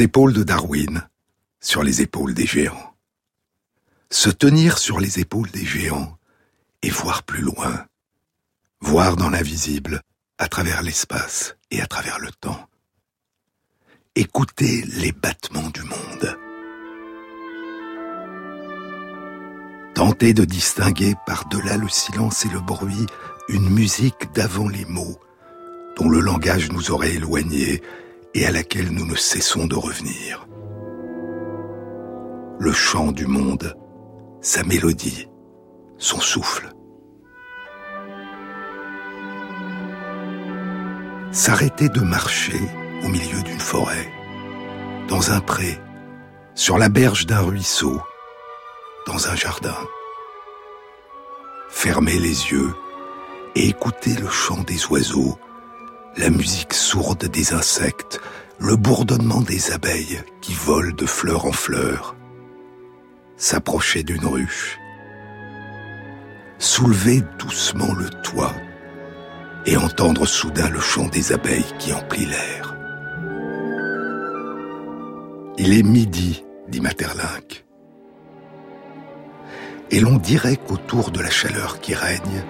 les 0.00 0.04
épaules 0.04 0.32
de 0.32 0.44
Darwin, 0.44 1.06
sur 1.60 1.82
les 1.82 2.00
épaules 2.00 2.32
des 2.32 2.46
géants. 2.46 2.94
Se 4.08 4.30
tenir 4.30 4.78
sur 4.78 4.98
les 4.98 5.20
épaules 5.20 5.50
des 5.50 5.66
géants 5.66 6.16
et 6.80 6.88
voir 6.88 7.22
plus 7.22 7.42
loin. 7.42 7.84
Voir 8.80 9.16
dans 9.16 9.28
l'invisible, 9.28 10.00
à 10.38 10.48
travers 10.48 10.82
l'espace 10.82 11.54
et 11.70 11.82
à 11.82 11.86
travers 11.86 12.18
le 12.18 12.30
temps. 12.30 12.66
Écouter 14.14 14.86
les 14.96 15.12
battements 15.12 15.68
du 15.68 15.82
monde. 15.82 16.38
Tenter 19.94 20.32
de 20.32 20.46
distinguer 20.46 21.14
par-delà 21.26 21.76
le 21.76 21.90
silence 21.90 22.46
et 22.46 22.48
le 22.48 22.60
bruit 22.60 23.04
une 23.50 23.68
musique 23.68 24.32
d'avant 24.32 24.68
les 24.68 24.86
mots 24.86 25.20
dont 25.98 26.08
le 26.08 26.20
langage 26.20 26.70
nous 26.72 26.90
aurait 26.90 27.16
éloignés 27.16 27.82
et 28.34 28.46
à 28.46 28.50
laquelle 28.50 28.90
nous 28.90 29.06
ne 29.06 29.16
cessons 29.16 29.66
de 29.66 29.74
revenir. 29.74 30.46
Le 32.58 32.72
chant 32.72 33.12
du 33.12 33.26
monde, 33.26 33.76
sa 34.40 34.62
mélodie, 34.62 35.28
son 35.98 36.20
souffle. 36.20 36.70
S'arrêter 41.32 41.88
de 41.88 42.00
marcher 42.00 42.60
au 43.04 43.08
milieu 43.08 43.42
d'une 43.42 43.60
forêt, 43.60 44.10
dans 45.08 45.32
un 45.32 45.40
pré, 45.40 45.78
sur 46.54 46.78
la 46.78 46.88
berge 46.88 47.26
d'un 47.26 47.40
ruisseau, 47.40 48.00
dans 49.06 49.28
un 49.28 49.36
jardin. 49.36 49.76
Fermer 51.68 52.18
les 52.18 52.50
yeux 52.52 52.74
et 53.54 53.68
écouter 53.68 54.14
le 54.14 54.28
chant 54.28 54.62
des 54.62 54.86
oiseaux 54.86 55.38
la 56.20 56.28
musique 56.28 56.74
sourde 56.74 57.26
des 57.28 57.54
insectes, 57.54 58.20
le 58.58 58.76
bourdonnement 58.76 59.40
des 59.40 59.72
abeilles 59.72 60.20
qui 60.42 60.52
volent 60.52 60.94
de 60.94 61.06
fleur 61.06 61.46
en 61.46 61.52
fleur, 61.52 62.14
s'approcher 63.38 64.02
d'une 64.02 64.26
ruche, 64.26 64.78
soulever 66.58 67.22
doucement 67.38 67.94
le 67.94 68.10
toit 68.22 68.54
et 69.64 69.78
entendre 69.78 70.26
soudain 70.26 70.68
le 70.68 70.80
chant 70.80 71.08
des 71.08 71.32
abeilles 71.32 71.72
qui 71.78 71.94
emplit 71.94 72.26
l'air. 72.26 72.76
Il 75.56 75.72
est 75.72 75.82
midi, 75.82 76.44
dit 76.68 76.82
Materlinck. 76.82 77.64
Et 79.90 80.00
l'on 80.00 80.18
dirait 80.18 80.56
qu'autour 80.56 81.12
de 81.12 81.20
la 81.20 81.30
chaleur 81.30 81.80
qui 81.80 81.94
règne, 81.94 82.44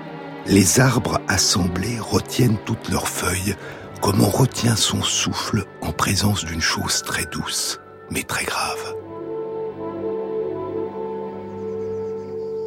les 0.47 0.81
arbres 0.81 1.21
assemblés 1.29 1.99
retiennent 2.01 2.59
toutes 2.65 2.89
leurs 2.89 3.09
feuilles 3.09 3.57
comme 4.01 4.23
on 4.23 4.31
retient 4.31 4.77
son 4.77 5.03
souffle 5.03 5.67
en 5.83 5.93
présence 5.93 6.45
d'une 6.45 6.63
chose 6.63 7.03
très 7.03 7.27
douce, 7.27 7.79
mais 8.11 8.23
très 8.23 8.45
grave. 8.45 8.95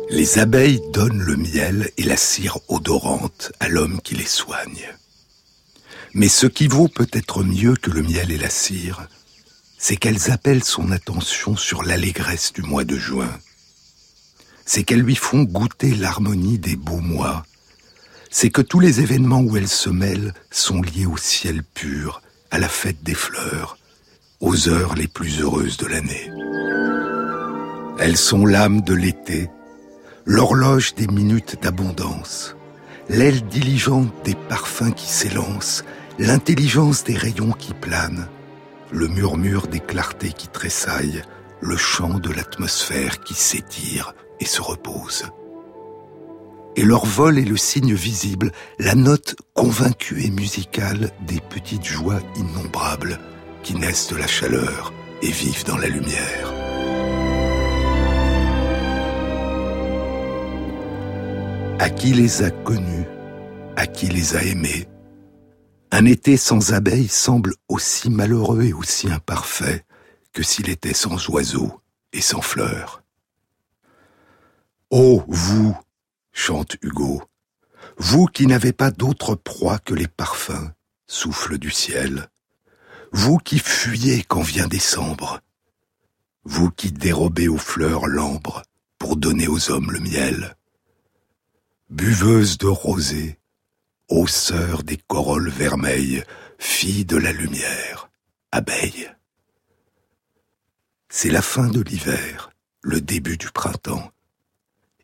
Les 0.10 0.38
abeilles 0.38 0.82
donnent 0.92 1.24
le 1.24 1.36
miel 1.36 1.90
et 1.98 2.04
la 2.04 2.18
cire 2.18 2.60
odorante 2.68 3.52
à 3.60 3.68
l'homme 3.68 4.00
qui 4.02 4.14
les 4.14 4.28
soigne. 4.28 4.88
Mais 6.14 6.28
ce 6.28 6.46
qui 6.46 6.68
vaut 6.68 6.88
peut-être 6.88 7.44
mieux 7.44 7.76
que 7.76 7.90
le 7.90 8.04
miel 8.04 8.32
et 8.32 8.38
la 8.38 8.52
cire, 8.52 9.08
c'est 9.80 9.96
qu'elles 9.96 10.30
appellent 10.30 10.64
son 10.64 10.92
attention 10.92 11.56
sur 11.56 11.82
l'allégresse 11.82 12.54
du 12.54 12.62
mois 12.62 12.84
de 12.84 12.96
juin. 12.96 13.40
C'est 14.66 14.84
qu'elles 14.84 15.02
lui 15.02 15.16
font 15.16 15.44
goûter 15.44 15.96
l'harmonie 15.96 16.60
des 16.60 16.76
beaux 16.76 17.02
mois 17.02 17.44
c'est 18.34 18.50
que 18.50 18.64
tous 18.64 18.80
les 18.80 19.00
événements 19.00 19.42
où 19.42 19.58
elles 19.58 19.68
se 19.68 19.92
mêlent 19.92 20.34
sont 20.50 20.82
liés 20.82 21.06
au 21.06 21.18
ciel 21.18 21.62
pur, 21.64 22.24
à 22.50 22.58
la 22.58 22.68
fête 22.68 23.04
des 23.04 23.14
fleurs, 23.14 23.78
aux 24.42 24.68
heures 24.70 24.96
les 24.96 25.08
plus 25.08 25.40
heureuses 25.40 25.78
de 25.78 25.86
l'année. 25.86 26.32
Elles 28.00 28.18
sont 28.18 28.48
l'âme 28.48 28.82
de 28.82 28.96
l'été, 28.96 29.52
l'horloge 30.26 30.96
des 30.96 31.06
minutes 31.06 31.60
d'abondance, 31.62 32.56
l'aile 33.08 33.44
diligente 33.44 34.12
des 34.26 34.36
parfums 34.50 34.96
qui 34.96 35.08
s'élancent, 35.08 35.86
l'intelligence 36.18 37.04
des 37.04 37.16
rayons 37.16 37.52
qui 37.52 37.76
planent, 37.76 38.28
le 38.92 39.08
murmure 39.10 39.68
des 39.68 39.80
clartés 39.80 40.34
qui 40.34 40.48
tressaillent, 40.48 41.22
le 41.62 41.78
chant 41.78 42.18
de 42.18 42.32
l'atmosphère 42.32 43.20
qui 43.20 43.36
s'étire 43.36 44.16
et 44.40 44.46
se 44.46 44.62
repose 44.62 45.26
et 46.76 46.84
leur 46.84 47.06
vol 47.06 47.38
est 47.38 47.46
le 47.46 47.58
signe 47.58 47.94
visible, 47.94 48.52
la 48.80 48.96
note 48.96 49.36
convaincue 49.54 50.24
et 50.24 50.30
musicale 50.30 51.12
des 51.28 51.40
petites 51.40 51.86
joies 51.86 52.20
innombrables 52.36 53.20
qui 53.62 53.76
naissent 53.76 54.10
de 54.10 54.18
la 54.18 54.28
chaleur 54.28 54.94
et 55.22 55.32
vivent 55.32 55.66
dans 55.66 55.78
la 55.78 55.88
lumière. 55.88 56.54
À 61.80 61.90
qui 61.90 62.14
les 62.14 62.44
a 62.44 62.50
connus, 62.50 63.06
à 63.76 63.88
qui 63.88 64.08
les 64.08 64.36
a 64.36 64.44
aimés, 64.44 64.88
un 65.92 66.06
été 66.06 66.38
sans 66.38 66.74
abeilles 66.74 67.08
semble 67.08 67.54
aussi 67.68 68.10
malheureux 68.10 68.64
et 68.64 68.74
aussi 68.74 69.12
imparfait 69.12 69.86
que 70.34 70.42
s'il 70.42 70.70
était 70.70 70.94
sans 70.94 71.30
oiseaux 71.30 71.82
et 72.14 72.22
sans 72.22 72.42
fleurs. 72.42 73.04
Ô 74.90 75.24
vous, 75.28 75.78
chante 76.34 76.76
Hugo. 76.82 77.24
Vous 77.98 78.26
qui 78.26 78.48
n'avez 78.48 78.74
pas 78.74 78.92
d'autre 78.92 79.36
proie 79.36 79.80
que 79.80 79.94
les 79.94 80.08
parfums, 80.08 80.72
souffle 81.08 81.58
du 81.58 81.72
ciel. 81.72 82.30
Vous 83.12 83.38
qui 83.38 83.60
fuyez 83.60 84.24
quand 84.24 84.42
vient 84.42 84.68
décembre. 84.68 85.40
Vous 86.44 86.72
qui 86.72 86.92
dérobez 86.92 87.48
aux 87.48 87.58
fleurs 87.58 88.08
l'ambre 88.08 88.64
pour 88.98 89.16
donner 89.16 89.48
aux 89.48 89.72
hommes 89.72 89.92
le 89.92 90.00
miel. 90.00 90.58
Buveuse 91.90 92.58
de 92.58 92.68
rosée, 92.68 93.38
ô 94.10 94.26
sœur 94.26 94.84
des 94.84 94.98
corolles 94.98 95.50
vermeilles, 95.50 96.24
fille 96.58 97.06
de 97.06 97.18
la 97.18 97.32
lumière, 97.32 98.10
abeille. 98.52 99.10
C'est 101.10 101.30
la 101.30 101.44
fin 101.44 101.68
de 101.68 101.82
l'hiver, 101.82 102.50
le 102.82 103.00
début 103.00 103.38
du 103.38 103.52
printemps. 103.52 104.12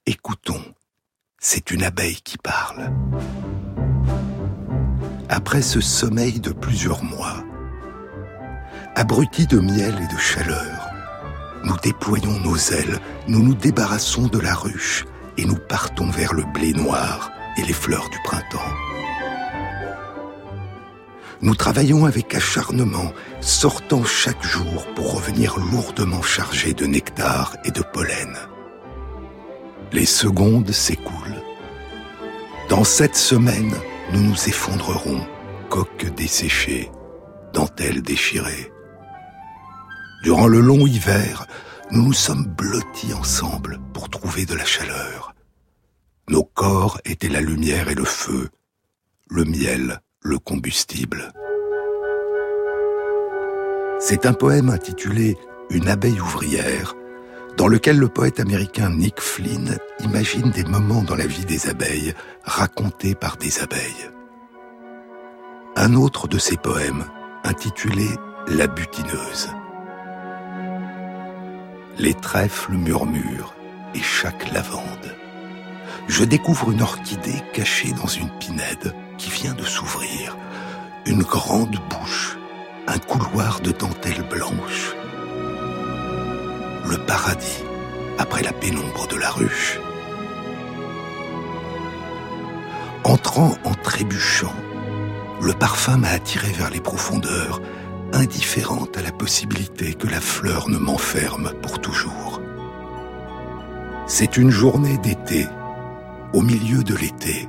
Écoutons 0.08 0.66
c'est 1.40 1.72
une 1.72 1.84
abeille 1.84 2.20
qui 2.22 2.38
parle. 2.38 2.92
Après 5.30 5.62
ce 5.62 5.80
sommeil 5.80 6.40
de 6.40 6.52
plusieurs 6.52 7.04
mois, 7.04 7.44
abrutis 8.96 9.48
de 9.48 9.60
miel 9.60 9.96
et 10.02 10.14
de 10.14 10.20
chaleur, 10.20 10.90
nous 11.64 11.78
déployons 11.78 12.40
nos 12.42 12.58
ailes, 12.58 13.00
nous 13.28 13.42
nous 13.42 13.54
débarrassons 13.54 14.28
de 14.28 14.40
la 14.40 14.54
ruche 14.54 15.06
et 15.38 15.46
nous 15.46 15.56
partons 15.56 16.10
vers 16.10 16.34
le 16.34 16.44
blé 16.54 16.74
noir 16.74 17.32
et 17.58 17.62
les 17.62 17.74
fleurs 17.74 18.10
du 18.10 18.18
printemps. 18.26 18.74
Nous 21.42 21.56
travaillons 21.56 22.06
avec 22.06 22.36
acharnement, 22.36 23.14
sortant 23.40 24.04
chaque 24.04 24.44
jour 24.44 24.86
pour 24.94 25.16
revenir 25.16 25.58
lourdement 25.58 26.22
chargés 26.22 26.74
de 26.74 26.86
nectar 26.86 27.56
et 27.64 27.72
de 27.72 27.82
pollen. 27.82 28.36
Les 29.92 30.06
secondes 30.06 30.72
s'écoulent. 30.72 31.42
Dans 32.70 32.84
cette 32.84 33.16
semaine, 33.16 33.74
nous 34.14 34.22
nous 34.22 34.48
effondrerons, 34.48 35.26
coques 35.70 36.06
desséchées, 36.16 36.92
dentelles 37.54 38.04
déchirées. 38.04 38.72
Durant 40.24 40.48
le 40.48 40.60
long 40.60 40.86
hiver, 40.86 41.48
nous 41.92 42.04
nous 42.04 42.14
sommes 42.14 42.46
blottis 42.46 43.14
ensemble 43.14 43.80
pour 43.94 44.10
trouver 44.10 44.46
de 44.46 44.54
la 44.54 44.66
chaleur. 44.66 45.34
Nos 46.28 46.44
corps 46.44 47.02
étaient 47.06 47.30
la 47.30 47.42
lumière 47.42 47.90
et 47.90 47.96
le 47.96 48.06
feu, 48.06 48.50
le 49.28 49.44
miel, 49.44 50.02
le 50.22 50.38
combustible. 50.38 51.34
C'est 54.00 54.28
un 54.28 54.34
poème 54.34 54.70
intitulé 54.70 55.36
Une 55.72 55.88
abeille 55.88 56.22
ouvrière 56.22 56.96
dans 57.58 57.68
lequel 57.68 57.98
le 57.98 58.08
poète 58.08 58.40
américain 58.40 58.90
Nick 58.90 59.20
Flynn 59.20 59.78
imagine 60.00 60.50
des 60.52 60.64
moments 60.64 61.04
dans 61.04 61.16
la 61.16 61.28
vie 61.28 61.46
des 61.46 61.70
abeilles 61.70 62.14
racontés 62.44 63.16
par 63.16 63.38
des 63.38 63.60
abeilles. 63.60 64.10
Un 65.76 65.94
autre 65.94 66.28
de 66.28 66.38
ses 66.38 66.58
poèmes, 66.58 67.06
intitulé 67.44 68.08
La 68.48 68.68
butineuse. 68.68 69.50
Les 71.98 72.14
trèfles 72.14 72.74
murmurent 72.74 73.54
et 73.94 74.02
chaque 74.02 74.52
lavande. 74.52 75.16
Je 76.08 76.24
découvre 76.24 76.72
une 76.72 76.82
orchidée 76.82 77.44
cachée 77.54 77.92
dans 77.92 78.08
une 78.08 78.30
pinède 78.40 78.94
qui 79.18 79.30
vient 79.30 79.54
de 79.54 79.64
s'ouvrir, 79.64 80.38
une 81.06 81.24
grande 81.24 81.78
bouche, 81.90 82.38
un 82.88 82.98
couloir 82.98 83.60
de 83.60 83.72
dentelle 83.72 84.24
blanche 84.30 84.96
le 86.90 86.98
paradis 86.98 87.64
après 88.18 88.42
la 88.42 88.52
pénombre 88.52 89.08
de 89.08 89.16
la 89.16 89.30
ruche. 89.30 89.80
Entrant 93.04 93.58
en 93.64 93.74
trébuchant, 93.74 94.54
le 95.42 95.54
parfum 95.54 95.98
m'a 95.98 96.10
attiré 96.10 96.52
vers 96.52 96.70
les 96.70 96.82
profondeurs, 96.82 97.62
indifférente 98.12 98.98
à 98.98 99.02
la 99.02 99.12
possibilité 99.12 99.94
que 99.94 100.08
la 100.08 100.20
fleur 100.20 100.70
ne 100.70 100.78
m'enferme 100.78 101.54
pour 101.62 101.80
toujours. 101.80 102.42
C'est 104.08 104.38
une 104.38 104.50
journée 104.50 104.98
d'été, 104.98 105.48
au 106.34 106.42
milieu 106.42 106.84
de 106.84 106.96
l'été, 106.96 107.48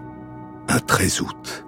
un 0.68 0.78
13 0.78 1.20
août. 1.22 1.64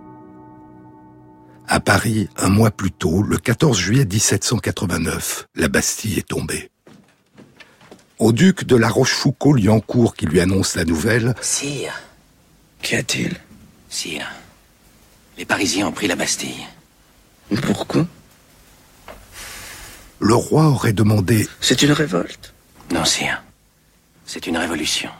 À 1.66 1.80
Paris, 1.80 2.28
un 2.36 2.50
mois 2.50 2.70
plus 2.70 2.92
tôt, 2.92 3.22
le 3.22 3.38
14 3.38 3.78
juillet 3.78 4.04
1789, 4.04 5.48
la 5.54 5.68
Bastille 5.68 6.18
est 6.18 6.28
tombée. 6.28 6.71
Au 8.22 8.30
duc 8.30 8.62
de 8.66 8.76
la 8.76 8.88
Rochefoucauld-Liancourt 8.88 10.14
qui 10.14 10.26
lui 10.26 10.38
annonce 10.38 10.76
la 10.76 10.84
nouvelle. 10.84 11.34
Sire. 11.40 11.92
Qu'y 12.80 12.94
a-t-il? 12.94 13.34
Sire. 13.88 14.30
Les 15.36 15.44
Parisiens 15.44 15.88
ont 15.88 15.92
pris 15.92 16.06
la 16.06 16.14
Bastille. 16.14 16.64
Pourquoi? 17.62 18.06
Le 20.20 20.34
roi 20.36 20.66
aurait 20.66 20.92
demandé. 20.92 21.48
C'est 21.60 21.82
une 21.82 21.90
révolte? 21.90 22.54
Non, 22.92 23.04
sire. 23.04 23.42
C'est 24.24 24.46
une 24.46 24.56
révolution. 24.56 25.10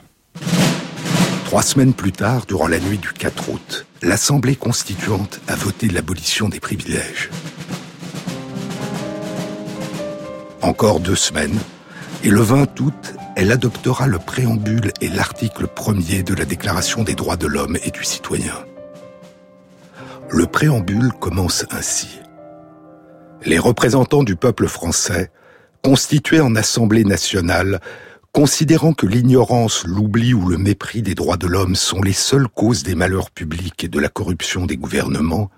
Trois 1.47 1.63
semaines 1.63 1.95
plus 1.95 2.13
tard, 2.13 2.47
durant 2.47 2.69
la 2.69 2.79
nuit 2.79 2.99
du 2.99 3.13
4 3.13 3.49
août, 3.49 3.85
l'Assemblée 4.03 4.55
constituante 4.55 5.41
a 5.49 5.57
voté 5.57 5.89
l'abolition 5.89 6.49
des 6.49 6.61
privilèges. 6.61 7.31
Encore 10.61 11.01
deux 11.01 11.17
semaines, 11.17 11.59
et 12.25 12.31
le 12.31 12.41
20 12.41 12.81
août, 12.81 13.15
elle 13.37 13.51
adoptera 13.51 14.07
le 14.07 14.19
préambule 14.19 14.93
et 15.01 15.09
l'article 15.09 15.67
premier 15.67 16.23
de 16.23 16.35
la 16.35 16.45
Déclaration 16.45 17.03
des 17.03 17.15
droits 17.15 17.37
de 17.37 17.47
l'homme 17.47 17.77
et 17.85 17.91
du 17.91 18.05
citoyen. 18.05 18.55
Le 20.31 20.47
préambule 20.47 21.13
commence 21.13 21.67
ainsi. 21.71 22.21
Les 23.45 23.59
représentants 23.59 24.23
du 24.23 24.37
peuple 24.37 24.69
français, 24.69 25.31
constitués 25.83 26.41
en 26.41 26.55
Assemblée 26.57 27.05
nationale, 27.05 27.81
Considérant 28.33 28.95
que 28.95 29.05
l'ignorance, 29.05 29.85
l'oubli 29.85 30.33
ou 30.33 30.49
le 30.49 30.57
mépris 30.57 31.03
des 31.03 31.15
droits 31.15 31.37
de 31.37 31.47
l'homme 31.47 31.75
sont 31.75 32.01
les 32.01 32.15
seules 32.15 32.49
causes 32.49 32.83
des 32.83 32.95
malheurs 32.95 33.31
publics 33.31 33.85
et 33.85 33.89
de 33.89 34.01
la 34.01 34.09
corruption 34.09 34.65
des 34.65 34.79
gouvernements, 34.79 35.51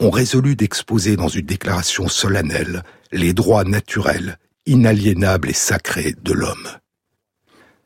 ont 0.00 0.08
résolu 0.08 0.56
d'exposer 0.56 1.16
dans 1.16 1.28
une 1.28 1.44
déclaration 1.44 2.08
solennelle 2.08 2.82
les 3.12 3.34
droits 3.34 3.64
naturels, 3.64 4.38
inaliénables 4.66 5.50
et 5.50 5.54
sacrés 5.54 6.14
de 6.22 6.32
l'homme. 6.32 6.68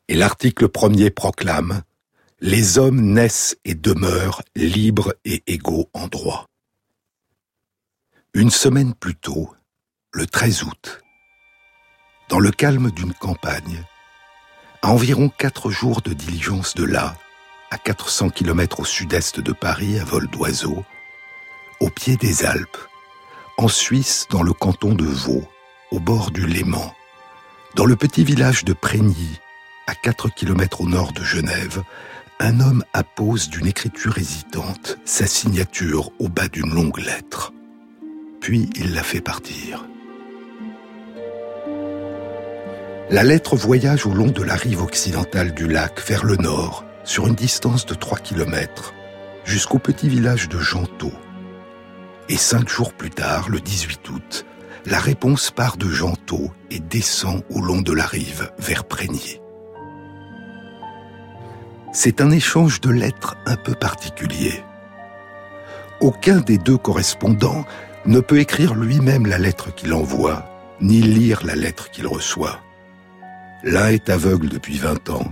Et 0.07 0.15
l'article 0.15 0.69
premier 0.69 1.09
proclame 1.09 1.83
Les 2.39 2.77
hommes 2.77 3.01
naissent 3.01 3.57
et 3.65 3.75
demeurent 3.75 4.41
libres 4.55 5.13
et 5.25 5.43
égaux 5.47 5.89
en 5.93 6.07
droit. 6.07 6.45
Une 8.33 8.51
semaine 8.51 8.93
plus 8.93 9.15
tôt, 9.15 9.53
le 10.11 10.27
13 10.27 10.63
août, 10.63 11.01
dans 12.29 12.39
le 12.39 12.51
calme 12.51 12.91
d'une 12.91 13.13
campagne, 13.13 13.83
à 14.81 14.89
environ 14.89 15.29
quatre 15.29 15.69
jours 15.71 16.01
de 16.01 16.13
diligence 16.13 16.75
de 16.75 16.83
là, 16.83 17.15
à 17.71 17.77
400 17.77 18.29
km 18.29 18.81
au 18.81 18.85
sud-est 18.85 19.39
de 19.39 19.51
Paris 19.51 19.99
à 19.99 20.03
vol 20.03 20.27
d'oiseau, 20.27 20.85
au 21.79 21.89
pied 21.89 22.15
des 22.17 22.45
Alpes, 22.45 22.77
en 23.57 23.67
Suisse 23.67 24.27
dans 24.29 24.43
le 24.43 24.53
canton 24.53 24.93
de 24.93 25.05
Vaud, 25.05 25.47
au 25.91 25.99
bord 25.99 26.31
du 26.31 26.45
Léman, 26.45 26.93
dans 27.75 27.85
le 27.85 27.95
petit 27.95 28.23
village 28.23 28.65
de 28.65 28.73
Prégny, 28.73 29.39
à 29.87 29.95
4 29.95 30.29
km 30.29 30.81
au 30.81 30.87
nord 30.87 31.13
de 31.13 31.23
Genève, 31.23 31.83
un 32.39 32.59
homme 32.59 32.83
appose 32.93 33.49
d'une 33.49 33.67
écriture 33.67 34.17
hésitante 34.17 34.97
sa 35.05 35.25
signature 35.25 36.11
au 36.19 36.27
bas 36.27 36.47
d'une 36.47 36.73
longue 36.73 36.99
lettre. 36.99 37.53
Puis 38.41 38.69
il 38.75 38.93
la 38.93 39.03
fait 39.03 39.21
partir. 39.21 39.85
La 43.09 43.23
lettre 43.23 43.55
voyage 43.55 44.05
au 44.05 44.13
long 44.13 44.27
de 44.27 44.43
la 44.43 44.55
rive 44.55 44.81
occidentale 44.81 45.53
du 45.53 45.67
lac 45.67 46.01
vers 46.05 46.25
le 46.25 46.35
nord, 46.35 46.83
sur 47.05 47.25
une 47.27 47.35
distance 47.35 47.85
de 47.85 47.93
3 47.93 48.17
km, 48.19 48.93
jusqu'au 49.45 49.79
petit 49.79 50.09
village 50.09 50.49
de 50.49 50.59
Gentot. 50.59 51.13
Et 52.27 52.35
cinq 52.35 52.67
jours 52.67 52.91
plus 52.93 53.09
tard, 53.09 53.47
le 53.49 53.61
18 53.61 54.09
août, 54.09 54.45
la 54.87 54.99
réponse 54.99 55.51
part 55.51 55.75
de 55.75 55.89
Gentot 55.89 56.49
et 56.71 56.79
descend 56.79 57.43
au 57.49 57.59
long 57.59 57.81
de 57.81 57.91
la 57.91 58.05
rive 58.05 58.53
vers 58.57 58.85
Prégny. 58.85 59.41
C'est 61.91 62.21
un 62.21 62.31
échange 62.31 62.79
de 62.79 62.89
lettres 62.89 63.35
un 63.45 63.57
peu 63.57 63.73
particulier. 63.73 64.63
Aucun 65.99 66.37
des 66.37 66.57
deux 66.57 66.77
correspondants 66.77 67.65
ne 68.05 68.21
peut 68.21 68.39
écrire 68.39 68.75
lui-même 68.75 69.25
la 69.25 69.37
lettre 69.37 69.75
qu'il 69.75 69.93
envoie, 69.93 70.49
ni 70.79 71.01
lire 71.01 71.45
la 71.45 71.55
lettre 71.55 71.91
qu'il 71.91 72.07
reçoit. 72.07 72.61
L'un 73.63 73.89
est 73.89 74.09
aveugle 74.09 74.47
depuis 74.47 74.77
20 74.77 75.09
ans, 75.09 75.31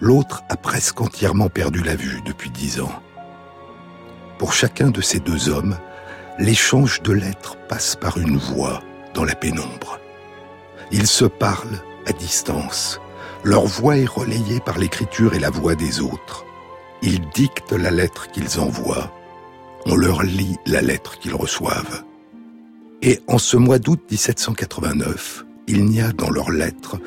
l'autre 0.00 0.44
a 0.48 0.56
presque 0.56 1.00
entièrement 1.00 1.48
perdu 1.48 1.82
la 1.82 1.96
vue 1.96 2.20
depuis 2.24 2.50
10 2.50 2.80
ans. 2.82 3.02
Pour 4.38 4.52
chacun 4.52 4.90
de 4.90 5.00
ces 5.00 5.18
deux 5.18 5.48
hommes, 5.48 5.76
l'échange 6.38 7.02
de 7.02 7.12
lettres 7.12 7.56
passe 7.68 7.96
par 7.96 8.18
une 8.18 8.36
voix 8.36 8.82
dans 9.14 9.24
la 9.24 9.34
pénombre. 9.34 9.98
Ils 10.90 11.06
se 11.06 11.24
parlent 11.24 11.82
à 12.06 12.12
distance. 12.12 13.00
Leur 13.44 13.66
voix 13.66 13.96
est 13.96 14.08
relayée 14.08 14.60
par 14.60 14.78
l'écriture 14.78 15.34
et 15.34 15.38
la 15.38 15.50
voix 15.50 15.74
des 15.74 16.00
autres. 16.00 16.44
Ils 17.02 17.20
dictent 17.30 17.72
la 17.72 17.90
lettre 17.90 18.30
qu'ils 18.30 18.60
envoient. 18.60 19.12
On 19.86 19.96
leur 19.96 20.22
lit 20.22 20.56
la 20.66 20.80
lettre 20.80 21.18
qu'ils 21.18 21.34
reçoivent. 21.34 22.04
Et 23.02 23.20
en 23.26 23.38
ce 23.38 23.56
mois 23.56 23.78
d'août 23.78 24.00
1789, 24.10 25.44
il 25.66 25.84
n'y 25.86 26.00
a 26.00 26.12
dans 26.12 26.30
leurs 26.30 26.50
lettres 26.50 26.98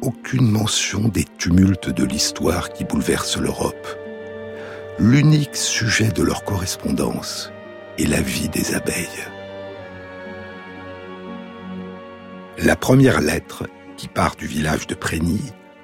aucune 0.00 0.48
mention 0.48 1.08
des 1.08 1.24
tumultes 1.38 1.90
de 1.90 2.04
l'histoire 2.04 2.72
qui 2.72 2.84
bouleversent 2.84 3.38
l'Europe. 3.38 3.86
L'unique 4.98 5.56
sujet 5.56 6.08
de 6.08 6.22
leur 6.22 6.44
correspondance 6.44 7.50
est 7.98 8.06
la 8.06 8.20
vie 8.20 8.48
des 8.48 8.74
abeilles. 8.74 9.06
La 12.58 12.76
première 12.76 13.20
lettre, 13.20 13.66
qui 13.96 14.08
part 14.08 14.36
du 14.36 14.46
village 14.46 14.86
de 14.86 14.94
Prégny, 14.94 15.40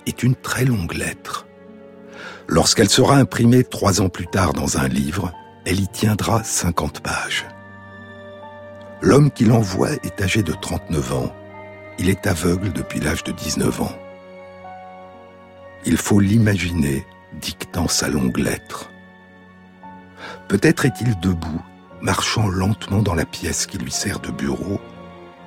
est 0.07 0.23
une 0.23 0.35
très 0.35 0.65
longue 0.65 0.95
lettre. 0.95 1.47
Lorsqu'elle 2.49 2.89
sera 2.89 3.17
imprimée 3.17 3.65
trois 3.65 4.01
ans 4.01 4.09
plus 4.09 4.27
tard 4.27 4.53
dans 4.53 4.79
un 4.79 4.89
livre, 4.89 5.33
elle 5.65 5.81
y 5.81 5.89
tiendra 5.89 6.45
50 6.45 7.01
pages. 7.01 7.47
L'homme 9.03 9.31
qui 9.31 9.45
l'envoie 9.45 9.93
est 9.93 10.21
âgé 10.23 10.43
de 10.43 10.53
39 10.53 11.13
ans. 11.13 11.35
Il 11.99 12.09
est 12.09 12.27
aveugle 12.27 12.73
depuis 12.73 13.01
l'âge 13.01 13.25
de 13.25 13.33
19 13.33 13.83
ans. 13.83 13.99
Il 15.85 15.97
faut 15.97 16.21
l'imaginer 16.21 17.07
dictant 17.41 17.89
sa 17.89 18.09
longue 18.09 18.39
lettre. 18.39 18.91
Peut-être 20.49 20.87
est-il 20.87 21.19
debout, 21.21 21.63
marchant 22.01 22.49
lentement 22.49 23.03
dans 23.03 23.15
la 23.15 23.25
pièce 23.25 23.67
qui 23.67 23.79
lui 23.79 23.91
sert 23.91 24.21
de 24.21 24.31
bureau, 24.31 24.81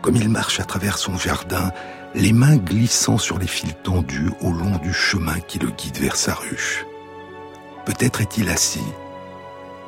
comme 0.01 0.15
il 0.15 0.29
marche 0.29 0.59
à 0.59 0.65
travers 0.65 0.97
son 0.97 1.17
jardin, 1.17 1.71
les 2.15 2.33
mains 2.33 2.57
glissant 2.57 3.17
sur 3.17 3.37
les 3.37 3.47
fils 3.47 3.75
tendus 3.83 4.31
au 4.41 4.51
long 4.51 4.77
du 4.77 4.93
chemin 4.93 5.39
qui 5.41 5.59
le 5.59 5.69
guide 5.69 5.97
vers 5.97 6.15
sa 6.15 6.33
ruche. 6.33 6.85
Peut-être 7.85 8.21
est-il 8.21 8.49
assis. 8.49 8.83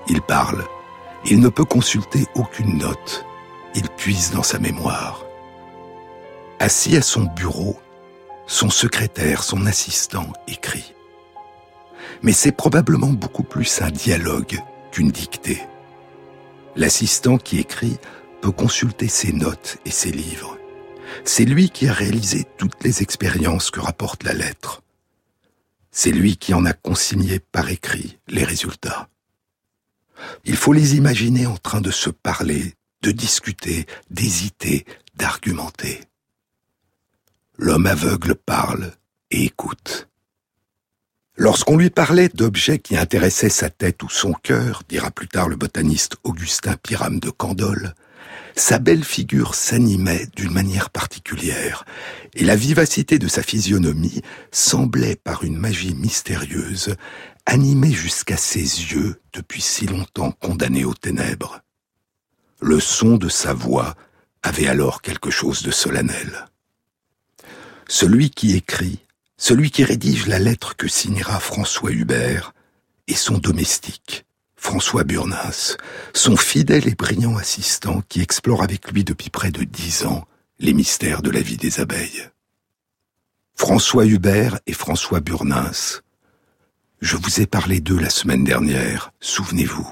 Il 0.08 0.22
parle. 0.22 0.63
Il 1.25 1.39
ne 1.39 1.50
peut 1.50 1.65
consulter 1.65 2.25
aucune 2.36 2.77
note. 2.77 3.25
Il 3.75 3.88
puise 3.89 4.32
dans 4.32 4.44
sa 4.44 4.60
mémoire. 4.60 5.24
Assis 6.60 6.98
à 6.98 7.01
son 7.01 7.24
bureau, 7.24 7.80
son 8.48 8.70
secrétaire, 8.70 9.44
son 9.44 9.65
assistant 9.65 10.27
écrit. 10.48 10.94
Mais 12.22 12.34
c'est 12.34 12.51
probablement 12.51 13.08
beaucoup 13.08 13.44
plus 13.44 13.82
un 13.82 13.89
dialogue 13.89 14.60
qu'une 14.91 15.10
dictée. 15.10 15.62
L'assistant 16.75 17.38
qui 17.38 17.60
écrit 17.60 17.98
peut 18.42 18.51
consulter 18.51 19.08
ses 19.08 19.34
notes 19.34 19.78
et 19.86 19.92
ses 19.92 20.12
livres. 20.12 20.58
C'est 21.25 21.46
lui 21.46 21.70
qui 21.70 21.88
a 21.88 21.94
réalisé 21.94 22.46
toutes 22.58 22.84
les 22.84 23.01
expériences 23.01 23.72
que 23.72 23.80
rapporte 23.80 24.24
la 24.24 24.34
lettre. 24.34 24.82
C'est 25.92 26.12
lui 26.12 26.38
qui 26.38 26.54
en 26.54 26.66
a 26.66 26.74
consigné 26.74 27.40
par 27.40 27.70
écrit 27.70 28.18
les 28.28 28.46
résultats. 28.46 29.10
Il 30.46 30.56
faut 30.56 30.74
les 30.74 30.96
imaginer 30.96 31.46
en 31.46 31.58
train 31.58 31.82
de 31.82 31.92
se 31.92 32.10
parler, 32.10 32.75
de 33.01 33.12
discuter, 33.12 33.86
d'hésiter, 34.10 34.86
d'argumenter. 35.16 36.00
L'homme 37.58 37.88
aveugle 37.88 38.36
parle 38.36 38.94
et 39.30 39.44
écoute. 39.44 40.08
Lorsqu'on 41.44 41.76
lui 41.76 41.90
parlait 41.90 42.30
d'objets 42.30 42.78
qui 42.78 42.96
intéressaient 42.96 43.50
sa 43.50 43.72
tête 43.72 44.04
ou 44.04 44.10
son 44.10 44.32
cœur, 44.32 44.84
dira 44.88 45.10
plus 45.10 45.28
tard 45.28 45.50
le 45.50 45.56
botaniste 45.56 46.18
Augustin 46.24 46.76
Pyram 46.84 47.20
de 47.20 47.32
Candolle, 47.32 47.96
sa 48.56 48.78
belle 48.78 49.04
figure 49.04 49.56
s'animait 49.56 50.28
d'une 50.36 50.54
manière 50.54 50.92
particulière, 50.92 51.84
et 52.36 52.44
la 52.44 52.56
vivacité 52.56 53.18
de 53.18 53.28
sa 53.28 53.42
physionomie 53.42 54.22
semblait 54.52 55.16
par 55.16 55.44
une 55.44 55.58
magie 55.58 55.96
mystérieuse 55.96 56.96
animer 57.48 57.92
jusqu'à 57.92 58.38
ses 58.38 58.60
yeux 58.60 59.20
depuis 59.34 59.64
si 59.64 59.88
longtemps 59.88 60.34
condamnés 60.34 60.86
aux 60.86 60.94
ténèbres. 60.94 61.62
Le 62.60 62.80
son 62.80 63.18
de 63.18 63.30
sa 63.30 63.56
voix 63.56 63.96
avait 64.44 64.68
alors 64.68 65.02
quelque 65.02 65.32
chose 65.32 65.64
de 65.64 65.72
solennel. 65.72 66.46
Celui 67.88 68.30
qui 68.30 68.56
écrit, 68.56 69.00
celui 69.42 69.72
qui 69.72 69.84
rédige 69.84 70.28
la 70.28 70.38
lettre 70.38 70.76
que 70.78 70.88
signera 70.88 71.40
François 71.40 71.92
Hubert, 71.92 72.54
est 73.08 73.16
son 73.16 73.40
domestique, 73.40 74.24
François 74.56 75.04
Burnins, 75.04 75.78
son 76.14 76.38
fidèle 76.38 76.88
et 76.88 76.94
brillant 76.94 77.36
assistant 77.38 78.04
qui 78.08 78.22
explore 78.22 78.62
avec 78.62 78.92
lui 78.92 79.04
depuis 79.04 79.32
près 79.32 79.50
de 79.50 79.64
dix 79.64 80.06
ans 80.06 80.28
les 80.60 80.74
mystères 80.74 81.24
de 81.24 81.32
la 81.32 81.42
vie 81.42 81.58
des 81.58 81.80
abeilles. 81.80 82.30
François 83.56 84.06
Hubert 84.06 84.60
et 84.68 84.74
François 84.74 85.22
Burnins. 85.22 85.72
Je 87.02 87.18
vous 87.18 87.42
ai 87.42 87.48
parlé 87.48 87.80
d'eux 87.80 88.00
la 88.00 88.12
semaine 88.12 88.44
dernière, 88.44 89.12
souvenez-vous. 89.22 89.92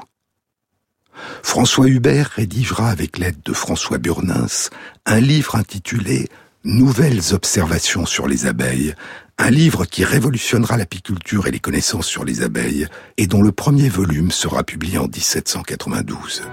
François 1.41 1.87
Hubert 1.87 2.29
rédigera 2.35 2.91
avec 2.91 3.17
l'aide 3.17 3.41
de 3.43 3.53
François 3.53 3.97
Burnins 3.97 4.69
un 5.07 5.19
livre 5.19 5.55
intitulé 5.55 6.29
Nouvelles 6.65 7.33
observations 7.33 8.05
sur 8.05 8.27
les 8.27 8.45
abeilles, 8.45 8.93
un 9.39 9.49
livre 9.51 9.85
qui 9.85 10.03
révolutionnera 10.03 10.75
l'apiculture 10.75 11.47
et 11.47 11.51
les 11.51 11.61
connaissances 11.61 12.07
sur 12.07 12.25
les 12.25 12.43
abeilles, 12.43 12.87
et 13.17 13.25
dont 13.25 13.41
le 13.41 13.53
premier 13.53 13.87
volume 13.87 14.31
sera 14.31 14.63
publié 14.63 14.97
en 14.97 15.07
1792. 15.07 16.43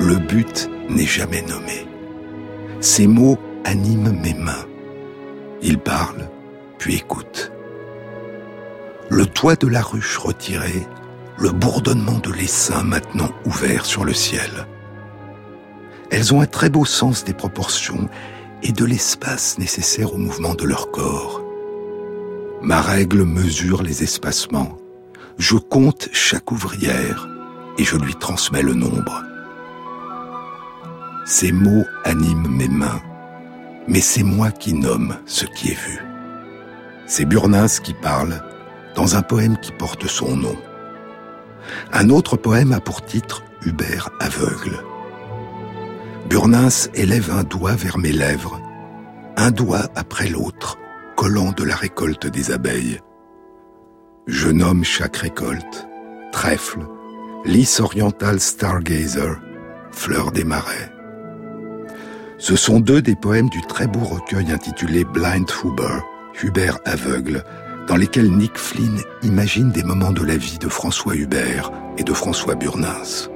Le 0.00 0.16
but 0.16 0.68
n'est 0.90 1.06
jamais 1.06 1.42
nommé. 1.42 1.86
Ces 2.80 3.06
mots 3.06 3.38
animent 3.64 4.12
mes 4.20 4.34
mains. 4.34 4.66
Ils 5.62 5.78
parlent, 5.78 6.28
puis 6.78 6.96
écoutent. 6.96 7.52
Le 9.08 9.24
toit 9.24 9.54
de 9.54 9.68
la 9.68 9.82
ruche 9.82 10.18
retiré, 10.18 10.84
le 11.38 11.50
bourdonnement 11.50 12.18
de 12.18 12.32
l'essaim 12.32 12.82
maintenant 12.82 13.30
ouvert 13.44 13.86
sur 13.86 14.04
le 14.04 14.14
ciel. 14.14 14.66
Elles 16.10 16.34
ont 16.34 16.40
un 16.40 16.46
très 16.46 16.70
beau 16.70 16.84
sens 16.84 17.24
des 17.24 17.34
proportions 17.34 18.08
et 18.62 18.72
de 18.72 18.84
l'espace 18.84 19.58
nécessaire 19.58 20.14
au 20.14 20.18
mouvement 20.18 20.54
de 20.54 20.64
leur 20.64 20.90
corps. 20.90 21.42
Ma 22.62 22.80
règle 22.80 23.24
mesure 23.24 23.82
les 23.82 24.02
espacements. 24.02 24.76
Je 25.38 25.56
compte 25.56 26.08
chaque 26.12 26.50
ouvrière 26.50 27.28
et 27.78 27.84
je 27.84 27.96
lui 27.96 28.14
transmets 28.14 28.62
le 28.62 28.74
nombre. 28.74 29.22
Ces 31.26 31.52
mots 31.52 31.84
animent 32.04 32.48
mes 32.48 32.68
mains, 32.68 33.02
mais 33.88 34.00
c'est 34.00 34.22
moi 34.22 34.50
qui 34.50 34.72
nomme 34.74 35.16
ce 35.26 35.44
qui 35.44 35.72
est 35.72 35.80
vu. 35.80 36.00
C'est 37.06 37.24
Burnins 37.24 37.80
qui 37.82 37.92
parle 37.94 38.42
dans 38.94 39.16
un 39.16 39.22
poème 39.22 39.58
qui 39.60 39.72
porte 39.72 40.06
son 40.06 40.36
nom. 40.36 40.56
Un 41.92 42.10
autre 42.10 42.36
poème 42.36 42.72
a 42.72 42.80
pour 42.80 43.04
titre 43.04 43.42
Hubert 43.64 44.10
aveugle. 44.20 44.78
Burnins 46.28 46.88
élève 46.94 47.30
un 47.30 47.44
doigt 47.44 47.76
vers 47.76 47.98
mes 47.98 48.12
lèvres, 48.12 48.60
un 49.36 49.52
doigt 49.52 49.88
après 49.94 50.28
l'autre, 50.28 50.76
collant 51.16 51.52
de 51.52 51.62
la 51.62 51.76
récolte 51.76 52.26
des 52.26 52.50
abeilles. 52.50 53.00
Je 54.26 54.48
nomme 54.48 54.82
chaque 54.82 55.18
récolte 55.18 55.86
trèfle, 56.32 56.80
lys 57.44 57.80
oriental 57.80 58.40
stargazer, 58.40 59.40
fleur 59.92 60.32
des 60.32 60.44
marais. 60.44 60.92
Ce 62.38 62.56
sont 62.56 62.80
deux 62.80 63.00
des 63.00 63.14
poèmes 63.14 63.48
du 63.48 63.62
très 63.62 63.86
beau 63.86 64.04
recueil 64.04 64.50
intitulé 64.50 65.04
Blind 65.04 65.48
Huber, 65.64 66.00
Hubert 66.42 66.78
aveugle, 66.84 67.44
dans 67.86 67.96
lesquels 67.96 68.30
Nick 68.30 68.58
Flynn 68.58 69.00
imagine 69.22 69.70
des 69.70 69.84
moments 69.84 70.12
de 70.12 70.24
la 70.24 70.36
vie 70.36 70.58
de 70.58 70.68
François 70.68 71.14
Hubert 71.14 71.70
et 71.98 72.02
de 72.02 72.12
François 72.12 72.56
Burnins. 72.56 73.30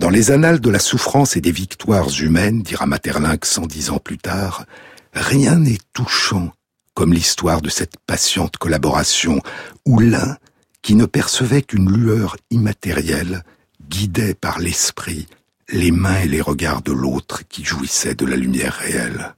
Dans 0.00 0.08
les 0.08 0.30
annales 0.30 0.60
de 0.60 0.70
la 0.70 0.78
souffrance 0.78 1.36
et 1.36 1.42
des 1.42 1.52
victoires 1.52 2.08
humaines, 2.22 2.62
dira 2.62 2.86
Materlinck 2.86 3.44
110 3.44 3.90
ans 3.90 3.98
plus 3.98 4.16
tard, 4.16 4.64
rien 5.12 5.56
n'est 5.56 5.76
touchant 5.92 6.54
comme 6.94 7.12
l'histoire 7.12 7.60
de 7.60 7.68
cette 7.68 7.98
patiente 8.06 8.56
collaboration 8.56 9.42
où 9.84 10.00
l'un, 10.00 10.38
qui 10.80 10.94
ne 10.94 11.04
percevait 11.04 11.60
qu'une 11.60 11.92
lueur 11.92 12.38
immatérielle, 12.50 13.44
guidait 13.90 14.32
par 14.32 14.58
l'esprit 14.58 15.26
les 15.68 15.90
mains 15.90 16.22
et 16.22 16.28
les 16.28 16.40
regards 16.40 16.80
de 16.80 16.92
l'autre 16.92 17.46
qui 17.46 17.62
jouissait 17.62 18.14
de 18.14 18.24
la 18.24 18.36
lumière 18.36 18.72
réelle. 18.72 19.34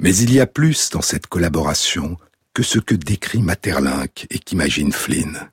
Mais 0.00 0.16
il 0.16 0.34
y 0.34 0.40
a 0.40 0.46
plus 0.46 0.90
dans 0.90 1.02
cette 1.02 1.28
collaboration 1.28 2.16
que 2.52 2.64
ce 2.64 2.80
que 2.80 2.96
décrit 2.96 3.42
Materlinck 3.42 4.26
et 4.28 4.40
qu'imagine 4.40 4.90
Flynn. 4.90 5.50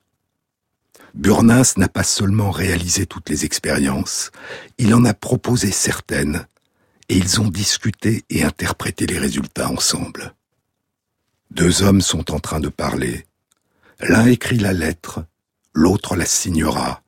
Burnins 1.14 1.62
n'a 1.76 1.88
pas 1.88 2.04
seulement 2.04 2.50
réalisé 2.50 3.06
toutes 3.06 3.30
les 3.30 3.44
expériences, 3.44 4.30
il 4.78 4.94
en 4.94 5.04
a 5.04 5.14
proposé 5.14 5.70
certaines, 5.70 6.46
et 7.08 7.16
ils 7.16 7.40
ont 7.40 7.48
discuté 7.48 8.24
et 8.30 8.44
interprété 8.44 9.06
les 9.06 9.18
résultats 9.18 9.70
ensemble. 9.70 10.34
Deux 11.50 11.82
hommes 11.82 12.02
sont 12.02 12.32
en 12.32 12.40
train 12.40 12.60
de 12.60 12.68
parler. 12.68 13.26
L'un 14.00 14.26
écrit 14.26 14.58
la 14.58 14.72
lettre, 14.72 15.24
l'autre 15.72 16.14
la 16.14 16.26
signera, 16.26 17.02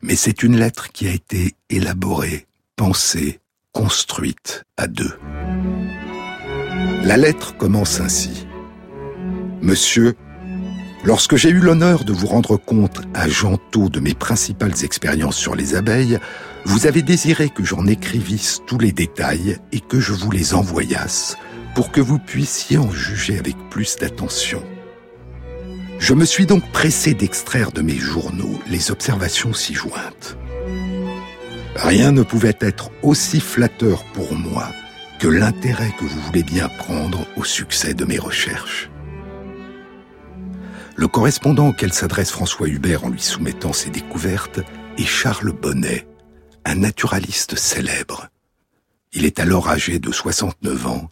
mais 0.00 0.16
c'est 0.16 0.42
une 0.42 0.56
lettre 0.56 0.92
qui 0.92 1.08
a 1.08 1.12
été 1.12 1.54
élaborée, 1.70 2.46
pensée, 2.76 3.40
construite 3.72 4.62
à 4.76 4.86
deux. 4.86 5.18
La 7.02 7.16
lettre 7.16 7.56
commence 7.56 8.00
ainsi. 8.00 8.46
Monsieur, 9.60 10.14
Lorsque 11.04 11.36
j'ai 11.36 11.50
eu 11.50 11.58
l'honneur 11.58 12.04
de 12.04 12.14
vous 12.14 12.26
rendre 12.26 12.56
compte 12.56 13.02
à 13.12 13.28
Gentôt 13.28 13.90
de 13.90 14.00
mes 14.00 14.14
principales 14.14 14.84
expériences 14.84 15.36
sur 15.36 15.54
les 15.54 15.74
abeilles, 15.74 16.18
vous 16.64 16.86
avez 16.86 17.02
désiré 17.02 17.50
que 17.50 17.62
j'en 17.62 17.86
écrivisse 17.86 18.62
tous 18.66 18.78
les 18.78 18.90
détails 18.90 19.58
et 19.70 19.80
que 19.80 20.00
je 20.00 20.14
vous 20.14 20.30
les 20.30 20.54
envoyasse 20.54 21.36
pour 21.74 21.92
que 21.92 22.00
vous 22.00 22.18
puissiez 22.18 22.78
en 22.78 22.90
juger 22.90 23.38
avec 23.38 23.54
plus 23.68 23.96
d'attention. 23.96 24.62
Je 25.98 26.14
me 26.14 26.24
suis 26.24 26.46
donc 26.46 26.66
pressé 26.72 27.12
d'extraire 27.12 27.70
de 27.70 27.82
mes 27.82 27.98
journaux 27.98 28.58
les 28.66 28.90
observations 28.90 29.52
ci 29.52 29.74
jointes. 29.74 30.38
Rien 31.76 32.12
ne 32.12 32.22
pouvait 32.22 32.56
être 32.60 32.90
aussi 33.02 33.40
flatteur 33.40 34.04
pour 34.14 34.34
moi 34.34 34.68
que 35.18 35.28
l'intérêt 35.28 35.92
que 35.98 36.04
vous 36.04 36.20
voulez 36.20 36.42
bien 36.42 36.68
prendre 36.68 37.26
au 37.36 37.44
succès 37.44 37.92
de 37.92 38.06
mes 38.06 38.18
recherches. 38.18 38.90
Le 40.96 41.08
correspondant 41.08 41.68
auquel 41.68 41.92
s'adresse 41.92 42.30
François 42.30 42.68
Hubert 42.68 43.04
en 43.04 43.08
lui 43.08 43.20
soumettant 43.20 43.72
ses 43.72 43.90
découvertes 43.90 44.60
est 44.96 45.04
Charles 45.04 45.52
Bonnet, 45.52 46.06
un 46.64 46.76
naturaliste 46.76 47.56
célèbre. 47.56 48.28
Il 49.12 49.24
est 49.24 49.40
alors 49.40 49.68
âgé 49.68 49.98
de 49.98 50.12
69 50.12 50.86
ans. 50.86 51.10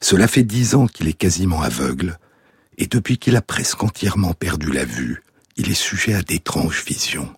Cela 0.00 0.28
fait 0.28 0.42
dix 0.42 0.74
ans 0.74 0.86
qu'il 0.86 1.08
est 1.08 1.14
quasiment 1.14 1.62
aveugle, 1.62 2.18
et 2.76 2.86
depuis 2.86 3.16
qu'il 3.16 3.36
a 3.36 3.42
presque 3.42 3.82
entièrement 3.82 4.34
perdu 4.34 4.70
la 4.70 4.84
vue, 4.84 5.22
il 5.56 5.70
est 5.70 5.74
sujet 5.74 6.14
à 6.14 6.22
d'étranges 6.22 6.84
visions. 6.84 7.32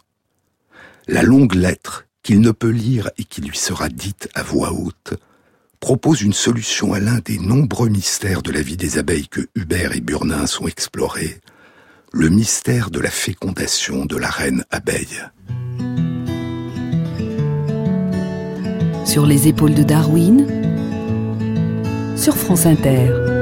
La 1.06 1.22
longue 1.22 1.54
lettre 1.54 2.06
qu'il 2.24 2.40
ne 2.40 2.50
peut 2.50 2.70
lire 2.70 3.10
et 3.16 3.24
qui 3.24 3.42
lui 3.42 3.56
sera 3.56 3.88
dite 3.88 4.28
à 4.34 4.42
voix 4.42 4.72
haute 4.72 5.14
propose 5.78 6.22
une 6.22 6.32
solution 6.32 6.94
à 6.94 6.98
l'un 6.98 7.18
des 7.18 7.38
nombreux 7.38 7.88
mystères 7.88 8.42
de 8.42 8.50
la 8.50 8.62
vie 8.62 8.76
des 8.76 8.98
abeilles 8.98 9.28
que 9.28 9.46
Hubert 9.54 9.94
et 9.94 10.00
Burnin 10.00 10.46
ont 10.60 10.66
explorés, 10.66 11.40
le 12.16 12.30
mystère 12.30 12.90
de 12.90 12.98
la 12.98 13.10
fécondation 13.10 14.06
de 14.06 14.16
la 14.16 14.30
reine 14.30 14.64
abeille. 14.70 15.20
Sur 19.04 19.26
les 19.26 19.48
épaules 19.48 19.74
de 19.74 19.82
Darwin, 19.82 20.46
sur 22.16 22.34
France 22.34 22.64
Inter. 22.64 23.35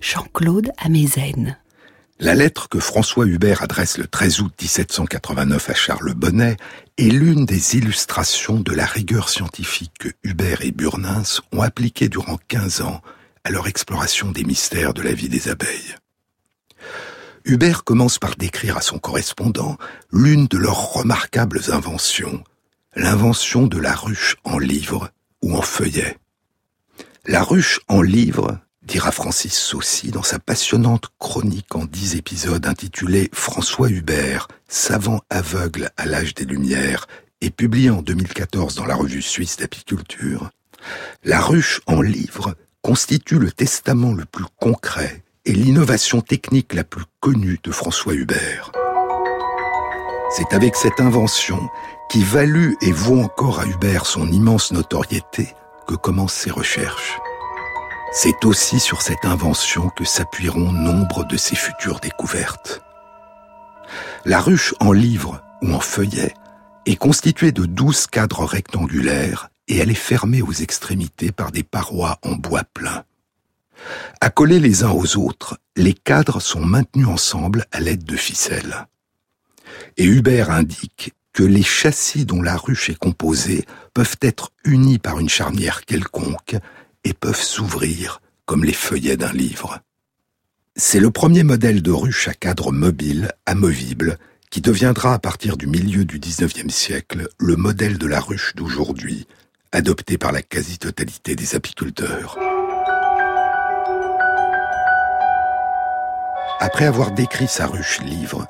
Jean-Claude 0.00 0.70
Amezen. 0.78 1.58
La 2.18 2.34
lettre 2.34 2.68
que 2.68 2.78
François 2.78 3.26
Hubert 3.26 3.62
adresse 3.62 3.98
le 3.98 4.06
13 4.06 4.40
août 4.40 4.52
1789 4.58 5.70
à 5.70 5.74
Charles 5.74 6.14
Bonnet 6.14 6.56
est 6.96 7.10
l'une 7.10 7.44
des 7.44 7.76
illustrations 7.76 8.60
de 8.60 8.72
la 8.72 8.86
rigueur 8.86 9.28
scientifique 9.28 9.92
que 9.98 10.08
Hubert 10.22 10.62
et 10.62 10.70
Burnins 10.70 11.40
ont 11.52 11.60
appliquée 11.60 12.08
durant 12.08 12.38
15 12.48 12.82
ans 12.82 13.02
à 13.44 13.50
leur 13.50 13.66
exploration 13.66 14.30
des 14.30 14.44
mystères 14.44 14.94
de 14.94 15.02
la 15.02 15.12
vie 15.12 15.28
des 15.28 15.48
abeilles. 15.48 15.96
Hubert 17.44 17.84
commence 17.84 18.18
par 18.18 18.36
décrire 18.36 18.78
à 18.78 18.80
son 18.80 18.98
correspondant 18.98 19.76
l'une 20.10 20.46
de 20.46 20.56
leurs 20.56 20.92
remarquables 20.94 21.60
inventions, 21.68 22.42
l'invention 22.96 23.66
de 23.66 23.78
la 23.78 23.94
ruche 23.94 24.36
en 24.44 24.58
livre 24.58 25.10
ou 25.42 25.54
en 25.54 25.62
feuillet. 25.62 26.16
La 27.26 27.42
ruche 27.42 27.80
en 27.88 28.02
livre, 28.02 28.58
dira 28.82 29.10
Francis 29.10 29.54
Saucy 29.54 30.10
dans 30.10 30.22
sa 30.22 30.38
passionnante 30.38 31.06
chronique 31.18 31.74
en 31.74 31.86
dix 31.86 32.16
épisodes 32.16 32.66
intitulée 32.66 33.30
François 33.32 33.88
Hubert, 33.88 34.46
savant 34.68 35.22
aveugle 35.30 35.90
à 35.96 36.04
l'âge 36.04 36.34
des 36.34 36.44
Lumières, 36.44 37.06
et 37.40 37.48
publiée 37.48 37.88
en 37.88 38.02
2014 38.02 38.74
dans 38.74 38.84
la 38.84 38.94
revue 38.94 39.22
suisse 39.22 39.56
d'apiculture, 39.56 40.50
la 41.24 41.40
ruche 41.40 41.80
en 41.86 42.02
livre 42.02 42.56
constitue 42.82 43.38
le 43.38 43.50
testament 43.50 44.12
le 44.12 44.26
plus 44.26 44.44
concret 44.60 45.24
et 45.46 45.52
l'innovation 45.52 46.20
technique 46.20 46.74
la 46.74 46.84
plus 46.84 47.04
connue 47.20 47.58
de 47.62 47.72
François 47.72 48.12
Hubert. 48.12 48.70
C'est 50.30 50.52
avec 50.52 50.76
cette 50.76 51.00
invention, 51.00 51.70
qui 52.10 52.22
valut 52.22 52.76
et 52.82 52.92
vaut 52.92 53.20
encore 53.20 53.60
à 53.60 53.66
Hubert 53.66 54.04
son 54.04 54.30
immense 54.30 54.72
notoriété, 54.72 55.54
que 55.86 55.94
commencent 55.94 56.34
ses 56.34 56.50
recherches. 56.50 57.18
C'est 58.12 58.44
aussi 58.44 58.78
sur 58.78 59.02
cette 59.02 59.24
invention 59.24 59.90
que 59.90 60.04
s'appuieront 60.04 60.72
nombre 60.72 61.24
de 61.24 61.36
ses 61.36 61.56
futures 61.56 62.00
découvertes. 62.00 62.80
La 64.24 64.40
ruche 64.40 64.74
en 64.80 64.92
livre 64.92 65.42
ou 65.62 65.72
en 65.72 65.80
feuillet 65.80 66.34
est 66.86 66.96
constituée 66.96 67.52
de 67.52 67.66
douze 67.66 68.06
cadres 68.06 68.44
rectangulaires 68.44 69.50
et 69.68 69.78
elle 69.78 69.90
est 69.90 69.94
fermée 69.94 70.42
aux 70.42 70.52
extrémités 70.52 71.32
par 71.32 71.50
des 71.50 71.62
parois 71.62 72.18
en 72.22 72.36
bois 72.36 72.64
plein. 72.72 73.04
Accolés 74.20 74.60
les 74.60 74.84
uns 74.84 74.92
aux 74.92 75.16
autres, 75.16 75.58
les 75.76 75.94
cadres 75.94 76.40
sont 76.40 76.64
maintenus 76.64 77.08
ensemble 77.08 77.66
à 77.72 77.80
l'aide 77.80 78.04
de 78.04 78.16
ficelles. 78.16 78.86
Et 79.96 80.04
Hubert 80.04 80.50
indique 80.50 81.14
que 81.32 81.42
les 81.42 81.62
châssis 81.62 82.24
dont 82.24 82.42
la 82.42 82.56
ruche 82.56 82.90
est 82.90 82.98
composée 82.98 83.66
peuvent 83.94 84.16
être 84.20 84.50
unis 84.64 84.98
par 84.98 85.20
une 85.20 85.28
charnière 85.28 85.84
quelconque 85.84 86.56
et 87.04 87.14
peuvent 87.14 87.40
s'ouvrir 87.40 88.20
comme 88.44 88.64
les 88.64 88.72
feuillets 88.72 89.16
d'un 89.16 89.32
livre. 89.32 89.80
C'est 90.76 91.00
le 91.00 91.10
premier 91.10 91.44
modèle 91.44 91.82
de 91.82 91.92
ruche 91.92 92.26
à 92.26 92.34
cadre 92.34 92.72
mobile, 92.72 93.30
amovible, 93.46 94.18
qui 94.50 94.60
deviendra 94.60 95.14
à 95.14 95.18
partir 95.18 95.56
du 95.56 95.66
milieu 95.66 96.04
du 96.04 96.18
XIXe 96.18 96.72
siècle 96.72 97.28
le 97.38 97.56
modèle 97.56 97.96
de 97.96 98.06
la 98.06 98.20
ruche 98.20 98.54
d'aujourd'hui, 98.56 99.26
adopté 99.72 100.18
par 100.18 100.32
la 100.32 100.42
quasi-totalité 100.42 101.36
des 101.36 101.54
apiculteurs. 101.54 102.38
Après 106.60 106.86
avoir 106.86 107.12
décrit 107.12 107.48
sa 107.48 107.66
ruche 107.66 108.00
livre, 108.00 108.46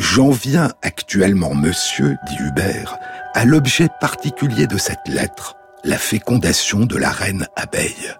j'en 0.00 0.30
viens 0.30 0.72
actuellement, 0.82 1.54
monsieur, 1.54 2.16
dit 2.28 2.36
Hubert, 2.40 2.98
à 3.34 3.44
l'objet 3.44 3.88
particulier 4.00 4.66
de 4.66 4.78
cette 4.78 5.06
lettre, 5.06 5.56
la 5.84 5.98
fécondation 5.98 6.80
de 6.80 6.96
la 6.96 7.10
reine 7.10 7.46
abeille. 7.54 8.14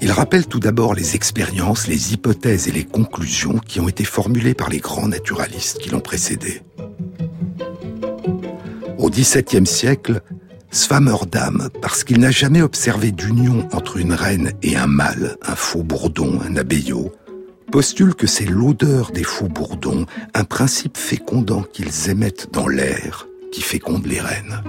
Il 0.00 0.10
rappelle 0.10 0.46
tout 0.46 0.60
d'abord 0.60 0.94
les 0.94 1.14
expériences, 1.14 1.86
les 1.86 2.14
hypothèses 2.14 2.68
et 2.68 2.72
les 2.72 2.84
conclusions 2.84 3.58
qui 3.58 3.80
ont 3.80 3.88
été 3.88 4.04
formulées 4.04 4.54
par 4.54 4.70
les 4.70 4.78
grands 4.78 5.08
naturalistes 5.08 5.78
qui 5.78 5.90
l'ont 5.90 6.00
précédé. 6.00 6.62
Au 8.96 9.10
XVIIe 9.10 9.66
siècle, 9.66 10.22
Swammerdam, 10.70 11.68
parce 11.82 12.04
qu'il 12.04 12.20
n'a 12.20 12.30
jamais 12.30 12.62
observé 12.62 13.12
d'union 13.12 13.68
entre 13.72 13.98
une 13.98 14.12
reine 14.12 14.52
et 14.62 14.76
un 14.76 14.86
mâle, 14.86 15.36
un 15.42 15.54
faux 15.54 15.82
bourdon, 15.82 16.40
un 16.48 16.56
abeillot, 16.56 17.12
postule 17.70 18.14
que 18.14 18.26
c'est 18.26 18.46
l'odeur 18.46 19.10
des 19.10 19.22
faux 19.22 19.48
bourdons, 19.48 20.06
un 20.34 20.44
principe 20.44 20.96
fécondant 20.96 21.62
qu'ils 21.62 22.10
émettent 22.10 22.48
dans 22.52 22.68
l'air, 22.68 23.28
qui 23.52 23.62
féconde 23.62 24.06
les 24.06 24.20
reines. 24.20 24.62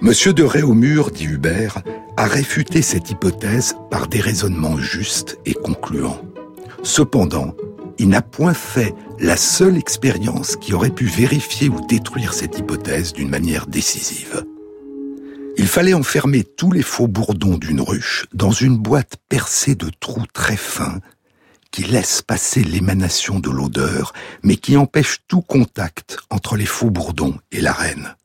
Monsieur 0.00 0.32
de 0.32 0.42
Réaumur, 0.42 1.10
dit 1.10 1.26
Hubert, 1.26 1.82
a 2.16 2.26
réfuté 2.26 2.82
cette 2.82 3.10
hypothèse 3.10 3.74
par 3.90 4.08
des 4.08 4.20
raisonnements 4.20 4.78
justes 4.78 5.38
et 5.44 5.54
concluants. 5.54 6.20
Cependant, 6.82 7.54
il 7.98 8.08
n'a 8.08 8.22
point 8.22 8.54
fait 8.54 8.94
la 9.18 9.36
seule 9.36 9.76
expérience 9.76 10.56
qui 10.56 10.72
aurait 10.72 10.90
pu 10.90 11.04
vérifier 11.04 11.68
ou 11.68 11.86
détruire 11.86 12.32
cette 12.32 12.58
hypothèse 12.58 13.12
d'une 13.12 13.28
manière 13.28 13.66
décisive. 13.66 14.44
Il 15.58 15.66
fallait 15.66 15.92
enfermer 15.92 16.44
tous 16.44 16.72
les 16.72 16.82
faux 16.82 17.08
bourdons 17.08 17.58
d'une 17.58 17.82
ruche 17.82 18.24
dans 18.32 18.52
une 18.52 18.78
boîte 18.78 19.18
percée 19.28 19.74
de 19.74 19.90
trous 20.00 20.24
très 20.32 20.56
fins 20.56 21.00
qui 21.70 21.84
laisse 21.84 22.22
passer 22.22 22.62
l'émanation 22.64 23.38
de 23.38 23.50
l'odeur, 23.50 24.12
mais 24.42 24.56
qui 24.56 24.76
empêche 24.76 25.18
tout 25.28 25.42
contact 25.42 26.18
entre 26.30 26.56
les 26.56 26.66
faux 26.66 26.90
bourdons 26.90 27.38
et 27.52 27.60
la 27.60 27.72
reine. 27.72 28.16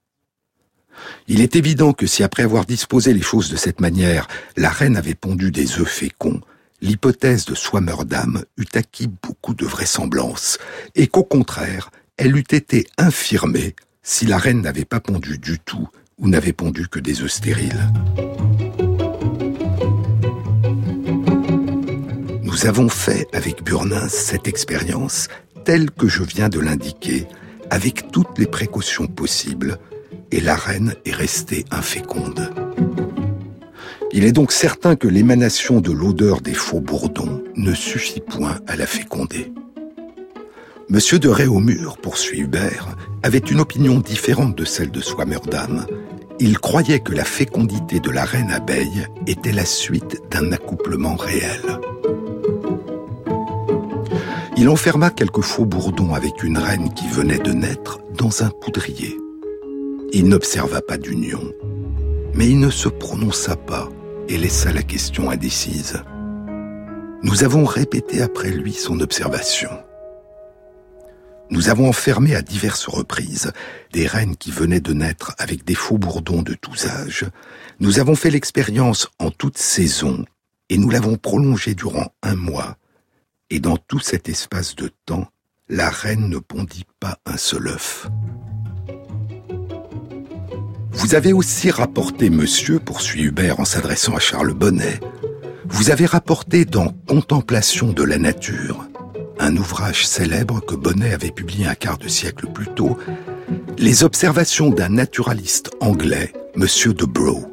Il 1.27 1.41
est 1.41 1.55
évident 1.55 1.93
que 1.93 2.07
si 2.07 2.23
après 2.23 2.43
avoir 2.43 2.65
disposé 2.65 3.13
les 3.13 3.21
choses 3.21 3.49
de 3.49 3.57
cette 3.57 3.81
manière, 3.81 4.27
la 4.57 4.69
reine 4.69 4.97
avait 4.97 5.15
pondu 5.15 5.51
des 5.51 5.79
œufs 5.79 5.87
féconds, 5.87 6.41
l'hypothèse 6.81 7.45
de 7.45 7.55
Swammerdam 7.55 8.43
eût 8.57 8.65
acquis 8.73 9.07
beaucoup 9.07 9.53
de 9.53 9.65
vraisemblance, 9.65 10.57
et 10.95 11.07
qu'au 11.07 11.23
contraire, 11.23 11.91
elle 12.17 12.35
eût 12.35 12.39
été 12.51 12.87
infirmée 12.97 13.75
si 14.03 14.25
la 14.25 14.37
reine 14.37 14.61
n'avait 14.61 14.85
pas 14.85 14.99
pondu 14.99 15.37
du 15.37 15.59
tout 15.59 15.87
ou 16.17 16.29
n'avait 16.29 16.53
pondu 16.53 16.87
que 16.87 16.99
des 16.99 17.21
œufs 17.21 17.31
stériles. 17.31 17.89
Nous 22.55 22.67
avons 22.67 22.87
fait 22.87 23.27
avec 23.33 23.65
Burnins 23.65 24.07
cette 24.07 24.47
expérience 24.47 25.27
telle 25.65 25.91
que 25.91 26.07
je 26.07 26.23
viens 26.23 26.47
de 26.47 26.61
l'indiquer, 26.61 27.27
avec 27.69 28.13
toutes 28.13 28.39
les 28.39 28.45
précautions 28.45 29.07
possibles, 29.07 29.77
et 30.31 30.39
la 30.39 30.55
reine 30.55 30.95
est 31.03 31.11
restée 31.11 31.65
inféconde. 31.69 32.53
Il 34.13 34.23
est 34.23 34.31
donc 34.31 34.53
certain 34.53 34.95
que 34.95 35.09
l'émanation 35.09 35.81
de 35.81 35.91
l'odeur 35.91 36.39
des 36.39 36.53
faux 36.53 36.79
bourdons 36.79 37.43
ne 37.57 37.73
suffit 37.73 38.21
point 38.21 38.61
à 38.67 38.77
la 38.77 38.87
féconder. 38.87 39.51
Monsieur 40.87 41.19
de 41.19 41.27
Réaumur, 41.27 41.97
poursuit 41.97 42.39
Hubert, 42.39 42.95
avait 43.21 43.39
une 43.39 43.59
opinion 43.59 43.99
différente 43.99 44.57
de 44.57 44.63
celle 44.63 44.91
de 44.91 45.01
Swammerdam. 45.01 45.85
Il 46.39 46.57
croyait 46.59 47.01
que 47.01 47.11
la 47.11 47.25
fécondité 47.25 47.99
de 47.99 48.11
la 48.11 48.23
reine 48.23 48.51
abeille 48.51 49.07
était 49.27 49.51
la 49.51 49.65
suite 49.65 50.21
d'un 50.31 50.53
accouplement 50.53 51.17
réel. 51.17 51.81
Il 54.57 54.69
enferma 54.69 55.09
quelques 55.09 55.41
faux 55.41 55.65
bourdons 55.65 56.13
avec 56.13 56.41
une 56.41 56.57
reine 56.57 56.93
qui 56.93 57.09
venait 57.09 57.39
de 57.39 57.51
naître 57.51 57.99
dans 58.17 58.41
un 58.41 58.49
poudrier. 58.49 59.17
Il 60.13 60.29
n'observa 60.29 60.81
pas 60.81 60.97
d'union, 60.97 61.43
mais 62.33 62.47
il 62.47 62.59
ne 62.59 62.69
se 62.69 62.87
prononça 62.87 63.57
pas 63.57 63.89
et 64.29 64.37
laissa 64.37 64.71
la 64.71 64.81
question 64.81 65.29
indécise. 65.29 66.01
Nous 67.21 67.43
avons 67.43 67.65
répété 67.65 68.21
après 68.21 68.49
lui 68.49 68.71
son 68.71 69.01
observation. 69.01 69.71
Nous 71.49 71.67
avons 71.67 71.89
enfermé 71.89 72.33
à 72.33 72.41
diverses 72.41 72.87
reprises 72.87 73.51
des 73.91 74.07
reines 74.07 74.37
qui 74.37 74.51
venaient 74.51 74.79
de 74.79 74.93
naître 74.93 75.35
avec 75.37 75.65
des 75.65 75.75
faux 75.75 75.97
bourdons 75.97 76.43
de 76.43 76.53
tous 76.53 76.85
âges. 76.85 77.25
Nous 77.81 77.99
avons 77.99 78.15
fait 78.15 78.31
l'expérience 78.31 79.09
en 79.19 79.31
toute 79.31 79.57
saison 79.57 80.23
et 80.69 80.77
nous 80.77 80.89
l'avons 80.89 81.17
prolongée 81.17 81.75
durant 81.75 82.13
un 82.23 82.35
mois 82.35 82.77
et 83.49 83.59
dans 83.59 83.77
tout 83.77 83.99
cet 83.99 84.29
espace 84.29 84.75
de 84.75 84.89
temps, 85.05 85.27
la 85.69 85.89
reine 85.89 86.29
ne 86.29 86.37
pondit 86.37 86.85
pas 86.99 87.17
un 87.25 87.37
seul 87.37 87.67
œuf. 87.67 88.07
Vous 90.91 91.15
avez 91.15 91.33
aussi 91.33 91.71
rapporté, 91.71 92.29
monsieur, 92.29 92.79
poursuit 92.79 93.23
Hubert 93.23 93.59
en 93.59 93.65
s'adressant 93.65 94.15
à 94.15 94.19
Charles 94.19 94.53
Bonnet, 94.53 94.99
vous 95.65 95.89
avez 95.89 96.05
rapporté 96.05 96.65
dans 96.65 96.89
Contemplation 97.07 97.91
de 97.91 98.03
la 98.03 98.17
nature, 98.17 98.87
un 99.39 99.57
ouvrage 99.57 100.07
célèbre 100.07 100.63
que 100.65 100.75
Bonnet 100.75 101.13
avait 101.13 101.31
publié 101.31 101.67
un 101.67 101.75
quart 101.75 101.97
de 101.97 102.07
siècle 102.07 102.47
plus 102.47 102.67
tôt, 102.67 102.97
les 103.77 104.03
observations 104.03 104.69
d'un 104.69 104.89
naturaliste 104.89 105.71
anglais, 105.81 106.31
monsieur 106.55 106.93
de 106.93 107.05
Broe. 107.05 107.51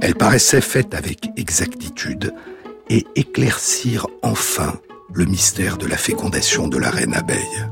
Elles 0.00 0.14
paraissaient 0.14 0.60
faites 0.60 0.94
avec 0.94 1.30
exactitude 1.36 2.32
et 2.88 3.04
éclaircirent 3.16 4.06
enfin 4.22 4.78
le 5.12 5.24
mystère 5.24 5.78
de 5.78 5.86
la 5.86 5.96
fécondation 5.96 6.68
de 6.68 6.78
la 6.78 6.90
reine 6.90 7.14
abeille. 7.14 7.68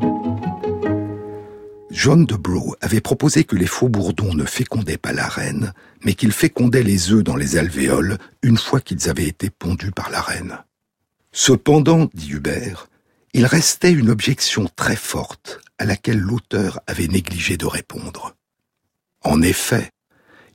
John 1.91 2.25
de 2.25 2.37
Brough 2.37 2.75
avait 2.81 3.01
proposé 3.01 3.45
que 3.45 3.55
les 3.55 3.67
faux-bourdons 3.67 4.35
ne 4.35 4.45
fécondaient 4.45 4.99
pas 4.99 5.13
la 5.13 5.29
reine, 5.29 5.73
mais 6.05 6.15
qu'ils 6.15 6.33
fécondaient 6.33 6.83
les 6.83 7.13
œufs 7.13 7.23
dans 7.23 7.37
les 7.37 7.57
alvéoles 7.59 8.19
une 8.43 8.57
fois 8.57 8.81
qu'ils 8.81 9.09
avaient 9.09 9.29
été 9.29 9.51
pondus 9.51 9.93
par 9.93 10.11
la 10.11 10.21
reine. 10.21 10.59
Cependant, 11.33 12.09
dit 12.15 12.31
Hubert, 12.31 12.89
il 13.35 13.47
restait 13.47 13.93
une 13.93 14.11
objection 14.11 14.69
très 14.75 14.97
forte 14.97 15.61
à 15.79 15.85
laquelle 15.85 16.19
l'auteur 16.19 16.81
avait 16.87 17.09
négligé 17.09 17.57
de 17.57 17.67
répondre. 17.67 18.35
En 19.23 19.43
effet, 19.43 19.91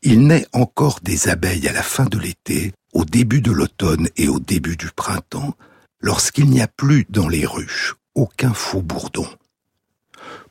il 0.03 0.27
naît 0.27 0.45
encore 0.53 0.99
des 1.01 1.29
abeilles 1.29 1.67
à 1.67 1.73
la 1.73 1.83
fin 1.83 2.05
de 2.05 2.19
l'été, 2.19 2.73
au 2.93 3.05
début 3.05 3.41
de 3.41 3.51
l'automne 3.51 4.09
et 4.15 4.27
au 4.27 4.39
début 4.39 4.75
du 4.75 4.89
printemps, 4.95 5.55
lorsqu'il 5.99 6.49
n'y 6.49 6.61
a 6.61 6.67
plus 6.67 7.05
dans 7.09 7.27
les 7.27 7.45
ruches 7.45 7.95
aucun 8.15 8.53
faux 8.53 8.81
bourdon. 8.81 9.27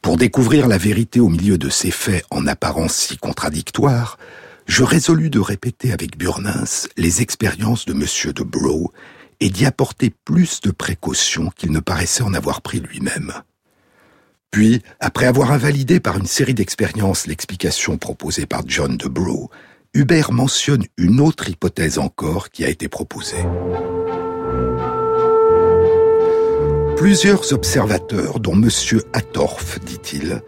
Pour 0.00 0.16
découvrir 0.16 0.68
la 0.68 0.78
vérité 0.78 1.20
au 1.20 1.28
milieu 1.28 1.58
de 1.58 1.68
ces 1.68 1.90
faits 1.90 2.24
en 2.30 2.46
apparence 2.46 2.94
si 2.94 3.16
contradictoires, 3.16 4.18
je 4.66 4.84
résolus 4.84 5.30
de 5.30 5.40
répéter 5.40 5.92
avec 5.92 6.16
Burnins 6.16 6.86
les 6.96 7.22
expériences 7.22 7.86
de 7.86 7.92
M. 7.92 8.32
de 8.32 8.42
Brough 8.42 8.90
et 9.40 9.50
d'y 9.50 9.66
apporter 9.66 10.12
plus 10.24 10.60
de 10.60 10.70
précautions 10.70 11.50
qu'il 11.50 11.72
ne 11.72 11.80
paraissait 11.80 12.22
en 12.22 12.34
avoir 12.34 12.62
pris 12.62 12.80
lui-même. 12.80 13.32
Puis, 14.50 14.82
après 15.00 15.26
avoir 15.26 15.50
invalidé 15.52 16.00
par 16.00 16.16
une 16.16 16.26
série 16.26 16.54
d'expériences 16.54 17.26
l'explication 17.26 17.98
proposée 17.98 18.46
par 18.46 18.62
John 18.66 18.96
de 18.96 19.08
Brough, 19.08 19.50
Hubert 19.92 20.32
mentionne 20.32 20.84
une 20.96 21.20
autre 21.20 21.48
hypothèse 21.48 21.98
encore 21.98 22.50
qui 22.50 22.64
a 22.64 22.68
été 22.68 22.88
proposée. 22.88 23.44
Plusieurs 26.96 27.52
observateurs, 27.52 28.40
dont 28.40 28.54
M. 28.54 28.70
Atorf, 29.12 29.78
dit-il, 29.80 30.40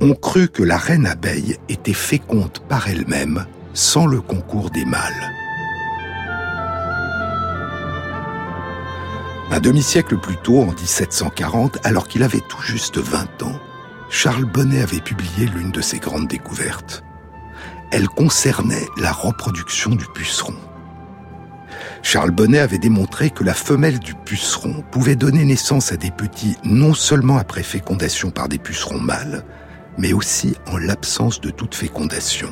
ont 0.00 0.14
cru 0.14 0.48
que 0.48 0.64
la 0.64 0.76
reine 0.76 1.06
abeille 1.06 1.56
était 1.68 1.92
féconde 1.92 2.58
par 2.68 2.88
elle-même 2.88 3.46
sans 3.72 4.06
le 4.06 4.20
concours 4.20 4.70
des 4.70 4.84
mâles. 4.84 5.32
Un 9.52 9.60
demi-siècle 9.60 10.18
plus 10.18 10.36
tôt, 10.38 10.62
en 10.62 10.72
1740, 10.72 11.78
alors 11.86 12.08
qu'il 12.08 12.24
avait 12.24 12.42
tout 12.48 12.62
juste 12.62 12.98
20 12.98 13.44
ans, 13.44 13.60
Charles 14.10 14.44
Bonnet 14.44 14.82
avait 14.82 15.00
publié 15.00 15.46
l'une 15.46 15.70
de 15.70 15.80
ses 15.80 16.00
grandes 16.00 16.26
découvertes. 16.26 17.04
Elle 17.92 18.08
concernait 18.08 18.88
la 18.96 19.12
reproduction 19.12 19.90
du 19.94 20.06
puceron. 20.06 20.54
Charles 22.02 22.30
Bonnet 22.30 22.58
avait 22.58 22.78
démontré 22.78 23.30
que 23.30 23.44
la 23.44 23.54
femelle 23.54 23.98
du 23.98 24.14
puceron 24.14 24.82
pouvait 24.90 25.16
donner 25.16 25.44
naissance 25.44 25.92
à 25.92 25.96
des 25.96 26.10
petits 26.10 26.56
non 26.64 26.94
seulement 26.94 27.38
après 27.38 27.62
fécondation 27.62 28.30
par 28.30 28.48
des 28.48 28.58
pucerons 28.58 29.00
mâles, 29.00 29.44
mais 29.98 30.12
aussi 30.12 30.56
en 30.66 30.76
l'absence 30.76 31.40
de 31.40 31.50
toute 31.50 31.74
fécondation. 31.74 32.48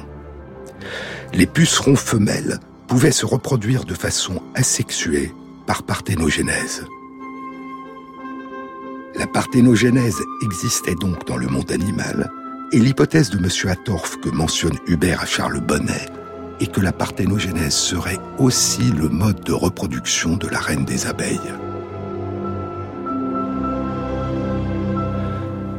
Les 1.32 1.46
pucerons 1.46 1.96
femelles 1.96 2.58
pouvaient 2.86 3.12
se 3.12 3.26
reproduire 3.26 3.84
de 3.84 3.94
façon 3.94 4.42
asexuée 4.54 5.32
par 5.66 5.82
parthénogénèse. 5.82 6.84
La 9.16 9.26
parthénogénèse 9.26 10.18
existait 10.42 10.94
donc 10.94 11.26
dans 11.26 11.36
le 11.36 11.46
monde 11.46 11.70
animal, 11.72 12.30
et 12.72 12.78
l'hypothèse 12.78 13.30
de 13.30 13.38
M. 13.38 13.48
Atorf 13.70 14.18
que 14.20 14.30
mentionne 14.30 14.78
Hubert 14.86 15.20
à 15.20 15.26
Charles 15.26 15.60
Bonnet 15.60 16.06
et 16.60 16.66
que 16.66 16.80
la 16.80 16.92
parthénogénèse 16.92 17.74
serait 17.74 18.18
aussi 18.38 18.82
le 18.82 19.08
mode 19.08 19.42
de 19.44 19.52
reproduction 19.52 20.36
de 20.36 20.46
la 20.46 20.60
reine 20.60 20.84
des 20.84 21.06
abeilles. 21.06 21.40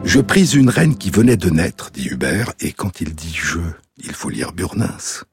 Je 0.03 0.19
pris 0.19 0.55
une 0.55 0.69
reine 0.69 0.97
qui 0.97 1.11
venait 1.11 1.37
de 1.37 1.49
naître, 1.49 1.91
dit 1.91 2.07
Hubert, 2.07 2.51
et 2.59 2.73
quand 2.73 3.01
il 3.01 3.13
dit 3.13 3.33
je, 3.33 3.59
il 4.03 4.13
faut 4.13 4.29
lire 4.29 4.51
Burnins. 4.51 5.23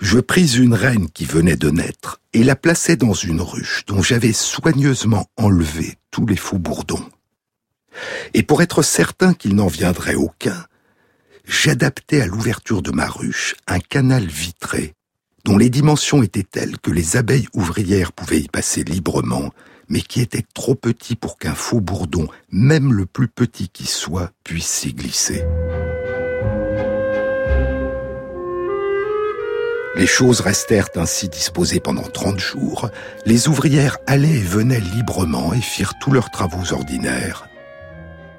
Je 0.00 0.18
pris 0.18 0.56
une 0.56 0.74
reine 0.74 1.08
qui 1.10 1.24
venait 1.24 1.56
de 1.56 1.70
naître 1.70 2.20
et 2.32 2.42
la 2.42 2.56
plaçai 2.56 2.96
dans 2.96 3.14
une 3.14 3.40
ruche 3.40 3.84
dont 3.86 4.02
j'avais 4.02 4.32
soigneusement 4.32 5.26
enlevé 5.36 5.96
tous 6.10 6.26
les 6.26 6.36
faux 6.36 6.58
bourdons. 6.58 7.08
Et 8.34 8.42
pour 8.42 8.62
être 8.62 8.82
certain 8.82 9.34
qu'il 9.34 9.54
n'en 9.54 9.68
viendrait 9.68 10.16
aucun, 10.16 10.64
j'adaptais 11.46 12.20
à 12.20 12.26
l'ouverture 12.26 12.82
de 12.82 12.90
ma 12.90 13.06
ruche 13.06 13.54
un 13.66 13.80
canal 13.80 14.26
vitré 14.26 14.94
dont 15.44 15.58
les 15.58 15.70
dimensions 15.70 16.22
étaient 16.22 16.42
telles 16.42 16.78
que 16.78 16.90
les 16.90 17.16
abeilles 17.16 17.48
ouvrières 17.54 18.12
pouvaient 18.12 18.40
y 18.40 18.48
passer 18.48 18.84
librement, 18.84 19.50
mais 19.88 20.00
qui 20.00 20.20
était 20.20 20.44
trop 20.54 20.74
petit 20.74 21.16
pour 21.16 21.38
qu'un 21.38 21.54
faux 21.54 21.80
bourdon, 21.80 22.28
même 22.50 22.92
le 22.92 23.06
plus 23.06 23.28
petit 23.28 23.68
qui 23.68 23.86
soit, 23.86 24.30
puisse 24.44 24.68
s'y 24.68 24.92
glisser. 24.92 25.44
Les 29.94 30.06
choses 30.06 30.40
restèrent 30.40 30.88
ainsi 30.96 31.28
disposées 31.28 31.80
pendant 31.80 32.02
trente 32.02 32.40
jours. 32.40 32.88
Les 33.26 33.48
ouvrières 33.48 33.98
allaient 34.06 34.38
et 34.38 34.42
venaient 34.42 34.80
librement 34.80 35.52
et 35.52 35.60
firent 35.60 35.98
tous 36.00 36.12
leurs 36.12 36.30
travaux 36.30 36.72
ordinaires. 36.72 37.46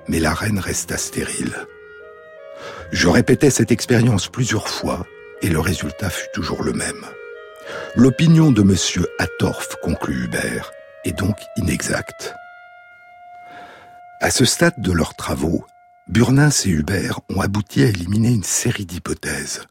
Mais 0.08 0.20
la 0.20 0.34
reine 0.34 0.58
resta 0.58 0.98
stérile. 0.98 1.68
Je 2.94 3.08
répétais 3.08 3.50
cette 3.50 3.72
expérience 3.72 4.28
plusieurs 4.28 4.70
fois 4.70 5.08
et 5.42 5.50
le 5.50 5.60
résultat 5.60 6.12
fut 6.12 6.28
toujours 6.32 6.62
le 6.62 6.74
même. 6.74 7.04
L'opinion 7.96 8.52
de 8.52 8.62
M. 8.62 9.06
Atorf, 9.18 9.78
conclut 9.82 10.26
Hubert, 10.26 10.72
est 11.04 11.18
donc 11.18 11.36
inexacte. 11.58 12.36
À 14.22 14.30
ce 14.30 14.46
stade 14.46 14.76
de 14.78 14.92
leurs 14.92 15.16
travaux, 15.16 15.66
Burnins 16.08 16.52
et 16.66 16.70
Hubert 16.70 17.20
ont 17.30 17.42
abouti 17.42 17.82
à 17.82 17.88
éliminer 17.88 18.30
une 18.30 18.44
série 18.44 18.86
d'hypothèses. 18.86 19.64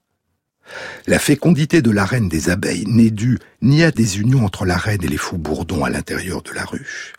La 1.06 1.20
fécondité 1.20 1.80
de 1.80 1.92
la 1.92 2.04
reine 2.04 2.28
des 2.28 2.50
abeilles 2.50 2.86
n'est 2.88 3.10
due 3.10 3.38
ni 3.60 3.84
à 3.84 3.92
des 3.92 4.18
unions 4.18 4.44
entre 4.44 4.64
la 4.64 4.76
reine 4.76 5.04
et 5.04 5.08
les 5.08 5.16
faux 5.16 5.38
bourdons 5.38 5.84
à 5.84 5.90
l'intérieur 5.90 6.42
de 6.42 6.50
la 6.50 6.64
ruche, 6.64 7.12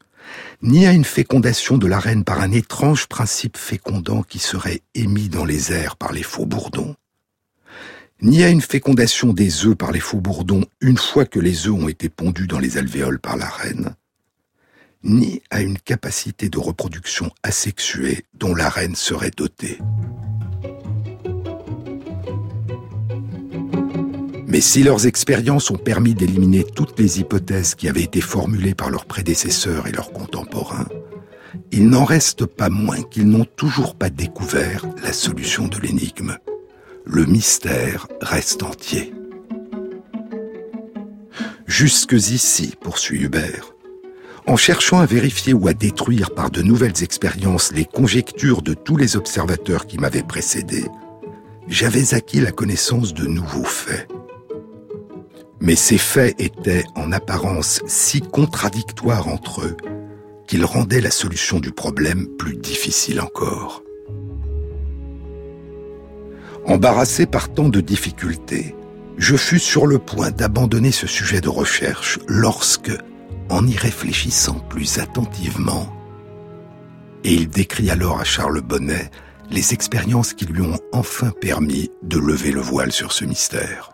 ni 0.62 0.86
à 0.86 0.91
une 0.91 1.03
fécondation 1.03 1.77
de 1.77 1.88
la 1.88 1.99
reine 1.99 2.23
par 2.23 2.41
un 2.41 2.51
étrange 2.51 3.07
principe 3.07 3.57
fécondant 3.57 4.23
qui 4.23 4.39
serait 4.39 4.81
émis 4.95 5.29
dans 5.29 5.45
les 5.45 5.71
airs 5.71 5.95
par 5.95 6.13
les 6.13 6.23
faux 6.23 6.45
bourdons, 6.45 6.95
ni 8.21 8.43
à 8.43 8.49
une 8.49 8.62
fécondation 8.62 9.33
des 9.33 9.65
œufs 9.65 9.75
par 9.75 9.91
les 9.91 9.99
faux 9.99 10.21
bourdons 10.21 10.65
une 10.81 10.97
fois 10.97 11.25
que 11.25 11.39
les 11.39 11.67
œufs 11.67 11.73
ont 11.73 11.89
été 11.89 12.09
pondus 12.09 12.47
dans 12.47 12.59
les 12.59 12.77
alvéoles 12.77 13.19
par 13.19 13.38
la 13.38 13.49
reine, 13.49 13.95
ni 15.03 15.41
à 15.49 15.62
une 15.62 15.77
capacité 15.77 16.49
de 16.49 16.57
reproduction 16.57 17.29
asexuée 17.43 18.25
dont 18.33 18.55
la 18.55 18.69
reine 18.69 18.95
serait 18.95 19.31
dotée. 19.36 19.79
Mais 24.53 24.61
si 24.61 24.83
leurs 24.83 25.07
expériences 25.07 25.71
ont 25.71 25.77
permis 25.77 26.13
d'éliminer 26.13 26.63
toutes 26.63 26.99
les 26.99 27.19
hypothèses 27.19 27.73
qui 27.73 27.89
avaient 27.89 28.03
été 28.03 28.21
formulées 28.21 28.75
par 28.75 28.91
leurs 28.91 29.05
prédécesseurs 29.05 29.87
et 29.87 29.91
leurs 29.91 30.13
contemporains, 30.13 30.87
il 31.71 31.89
n'en 31.89 32.05
reste 32.05 32.45
pas 32.45 32.69
moins 32.69 33.01
qu'ils 33.01 33.27
n'ont 33.27 33.47
toujours 33.55 33.95
pas 33.95 34.11
découvert 34.11 34.85
la 35.03 35.11
solution 35.11 35.67
de 35.67 35.79
l'énigme. 35.79 36.37
Le 37.03 37.25
mystère 37.25 38.07
reste 38.21 38.61
entier. 38.61 39.11
Jusque 41.65 42.13
ici, 42.13 42.75
poursuit 42.79 43.23
Hubert, 43.23 43.73
en 44.45 44.55
cherchant 44.55 44.99
à 44.99 45.07
vérifier 45.07 45.53
ou 45.53 45.67
à 45.67 45.73
détruire 45.73 46.29
par 46.29 46.51
de 46.51 46.61
nouvelles 46.61 47.01
expériences 47.01 47.71
les 47.71 47.85
conjectures 47.85 48.61
de 48.61 48.75
tous 48.75 48.97
les 48.97 49.15
observateurs 49.15 49.87
qui 49.87 49.97
m'avaient 49.97 50.21
précédé, 50.21 50.85
j'avais 51.67 52.13
acquis 52.13 52.39
la 52.39 52.51
connaissance 52.51 53.15
de 53.15 53.25
nouveaux 53.25 53.63
faits. 53.63 54.07
Mais 55.63 55.78
ces 55.78 55.97
faits 55.97 56.36
étaient 56.41 56.84
en 56.93 57.13
apparence 57.13 57.82
si 57.88 58.19
contradictoires 58.19 59.30
entre 59.30 59.62
eux 59.62 59.78
qu'ils 60.45 60.65
rendaient 60.65 60.99
la 60.99 61.10
solution 61.10 61.62
du 61.62 61.71
problème 61.71 62.28
plus 62.38 62.58
difficile 62.58 63.21
encore. 63.21 63.82
Embarrassé 66.65 67.26
par 67.26 67.54
tant 67.54 67.69
de 67.69 67.80
difficultés, 67.80 68.76
je 69.17 69.38
fus 69.38 69.60
sur 69.60 69.88
le 69.88 69.99
point 69.99 70.32
d'abandonner 70.32 70.91
ce 70.91 71.08
sujet 71.08 71.39
de 71.39 71.47
recherche 71.47 72.19
lorsque, 72.28 72.91
en 73.49 73.65
y 73.65 73.78
réfléchissant 73.78 74.60
plus 74.69 74.99
attentivement, 74.99 75.88
et 77.23 77.34
il 77.34 77.47
décrit 77.47 77.89
alors 77.89 78.19
à 78.19 78.26
Charles 78.26 78.60
Bonnet 78.60 79.10
les 79.49 79.73
expériences 79.73 80.34
qui 80.34 80.45
lui 80.45 80.62
ont 80.62 80.78
enfin 80.91 81.32
permis 81.32 81.89
de 82.02 82.17
lever 82.17 82.52
le 82.52 82.60
voile 82.60 82.91
sur 82.91 83.13
ce 83.13 83.23
mystère. 83.23 83.92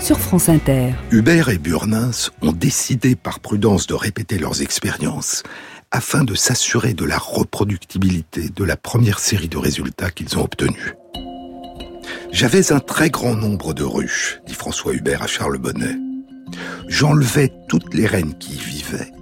Sur 0.00 0.18
France 0.18 0.48
Inter. 0.48 0.94
Hubert 1.12 1.48
et 1.48 1.58
Burnins 1.58 2.10
ont 2.40 2.50
décidé 2.50 3.14
par 3.14 3.38
prudence 3.38 3.86
de 3.86 3.94
répéter 3.94 4.36
leurs 4.36 4.62
expériences 4.62 5.44
afin 5.92 6.24
de 6.24 6.34
s'assurer 6.34 6.92
de 6.92 7.04
la 7.04 7.18
reproductibilité 7.18 8.48
de 8.48 8.64
la 8.64 8.76
première 8.76 9.20
série 9.20 9.48
de 9.48 9.58
résultats 9.58 10.10
qu'ils 10.10 10.36
ont 10.36 10.42
obtenus. 10.42 10.94
J'avais 12.32 12.72
un 12.72 12.80
très 12.80 13.10
grand 13.10 13.36
nombre 13.36 13.74
de 13.74 13.84
ruches, 13.84 14.40
dit 14.44 14.54
François 14.54 14.92
Hubert 14.92 15.22
à 15.22 15.28
Charles 15.28 15.58
Bonnet. 15.58 15.96
J'enlevais 16.88 17.52
toutes 17.68 17.94
les 17.94 18.06
reines 18.06 18.36
qui 18.38 18.54
y 18.54 18.58
vivaient 18.58 19.12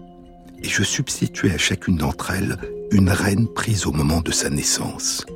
et 0.63 0.69
je 0.69 0.83
substituais 0.83 1.53
à 1.53 1.59
chacune 1.59 1.99
d'entre 1.99 2.31
elles 2.31 2.57
une 2.91 3.11
reine 3.11 3.49
prise 3.49 3.85
au 3.85 3.93
moment 3.93 4.23
de 4.23 4.33
sa 4.33 4.49
naissance. 4.49 5.27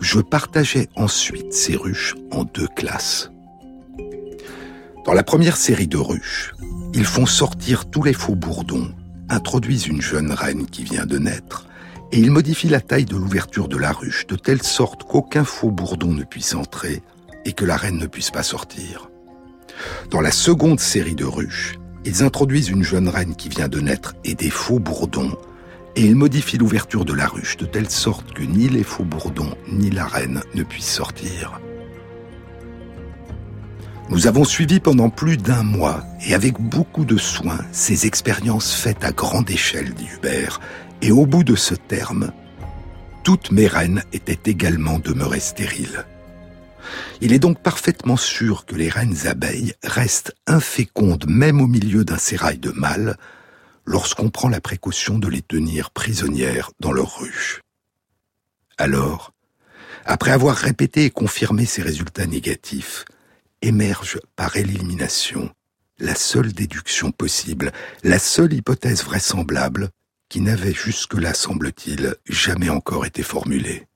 Je 0.00 0.20
partageais 0.20 0.88
ensuite 0.96 1.52
ces 1.52 1.76
ruches 1.76 2.14
en 2.30 2.44
deux 2.44 2.68
classes. 2.68 3.30
Dans 5.04 5.14
la 5.14 5.22
première 5.22 5.56
série 5.56 5.86
de 5.86 5.96
ruches, 5.96 6.52
ils 6.94 7.04
font 7.04 7.26
sortir 7.26 7.88
tous 7.90 8.02
les 8.02 8.12
faux 8.12 8.34
bourdons, 8.34 8.90
introduisent 9.28 9.86
une 9.86 10.02
jeune 10.02 10.32
reine 10.32 10.66
qui 10.66 10.84
vient 10.84 11.06
de 11.06 11.18
naître, 11.18 11.66
et 12.12 12.18
ils 12.18 12.30
modifient 12.30 12.68
la 12.68 12.80
taille 12.80 13.04
de 13.04 13.16
l'ouverture 13.16 13.68
de 13.68 13.76
la 13.76 13.92
ruche 13.92 14.26
de 14.26 14.36
telle 14.36 14.62
sorte 14.62 15.04
qu'aucun 15.04 15.44
faux 15.44 15.70
bourdon 15.70 16.12
ne 16.12 16.24
puisse 16.24 16.54
entrer 16.54 17.02
et 17.44 17.52
que 17.52 17.64
la 17.64 17.76
reine 17.76 17.98
ne 17.98 18.06
puisse 18.06 18.30
pas 18.30 18.42
sortir. 18.42 19.10
Dans 20.10 20.20
la 20.20 20.30
seconde 20.30 20.80
série 20.80 21.14
de 21.14 21.24
ruches, 21.24 21.78
ils 22.04 22.22
introduisent 22.22 22.68
une 22.68 22.84
jeune 22.84 23.08
reine 23.08 23.34
qui 23.34 23.48
vient 23.48 23.68
de 23.68 23.80
naître 23.80 24.14
et 24.24 24.34
des 24.34 24.50
faux 24.50 24.78
bourdons, 24.78 25.36
et 25.96 26.02
ils 26.02 26.14
modifient 26.14 26.58
l'ouverture 26.58 27.04
de 27.04 27.14
la 27.14 27.26
ruche 27.26 27.56
de 27.56 27.64
telle 27.64 27.90
sorte 27.90 28.32
que 28.32 28.42
ni 28.42 28.68
les 28.68 28.84
faux 28.84 29.04
bourdons 29.04 29.56
ni 29.68 29.90
la 29.90 30.06
reine 30.06 30.42
ne 30.54 30.62
puissent 30.62 30.92
sortir. 30.92 31.60
Nous 34.08 34.28
avons 34.28 34.44
suivi 34.44 34.78
pendant 34.78 35.10
plus 35.10 35.36
d'un 35.36 35.64
mois, 35.64 36.04
et 36.24 36.34
avec 36.34 36.60
beaucoup 36.60 37.04
de 37.04 37.16
soin, 37.16 37.58
ces 37.72 38.06
expériences 38.06 38.72
faites 38.72 39.02
à 39.02 39.10
grande 39.10 39.50
échelle, 39.50 39.94
dit 39.94 40.06
Hubert, 40.16 40.60
et 41.02 41.10
au 41.10 41.26
bout 41.26 41.42
de 41.42 41.56
ce 41.56 41.74
terme, 41.74 42.30
toutes 43.24 43.50
mes 43.50 43.66
reines 43.66 44.04
étaient 44.12 44.48
également 44.48 45.00
demeurées 45.00 45.40
stériles. 45.40 46.04
Il 47.20 47.32
est 47.32 47.40
donc 47.40 47.60
parfaitement 47.60 48.16
sûr 48.16 48.64
que 48.64 48.76
les 48.76 48.88
reines 48.88 49.26
abeilles 49.26 49.74
restent 49.82 50.34
infécondes 50.46 51.24
même 51.26 51.60
au 51.60 51.66
milieu 51.66 52.04
d'un 52.04 52.18
sérail 52.18 52.58
de 52.58 52.70
mâles 52.70 53.16
lorsqu'on 53.86 54.30
prend 54.30 54.48
la 54.48 54.60
précaution 54.60 55.18
de 55.18 55.28
les 55.28 55.42
tenir 55.42 55.90
prisonnières 55.90 56.70
dans 56.80 56.92
leur 56.92 57.18
ruche. 57.18 57.62
Alors, 58.78 59.32
après 60.04 60.32
avoir 60.32 60.56
répété 60.56 61.04
et 61.04 61.10
confirmé 61.10 61.64
ces 61.64 61.82
résultats 61.82 62.26
négatifs, 62.26 63.04
émerge 63.62 64.20
par 64.36 64.56
élimination 64.56 65.50
la 65.98 66.14
seule 66.14 66.52
déduction 66.52 67.10
possible, 67.10 67.72
la 68.02 68.18
seule 68.18 68.52
hypothèse 68.52 69.02
vraisemblable 69.02 69.90
qui 70.28 70.40
n'avait 70.40 70.74
jusque-là, 70.74 71.32
semble-t-il, 71.32 72.16
jamais 72.28 72.68
encore 72.68 73.06
été 73.06 73.22
formulée. 73.22 73.86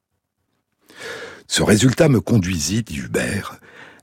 Ce 1.47 1.63
résultat 1.63 2.09
me 2.09 2.21
conduisit, 2.21 2.83
dit 2.83 2.99
Hubert, 2.99 3.59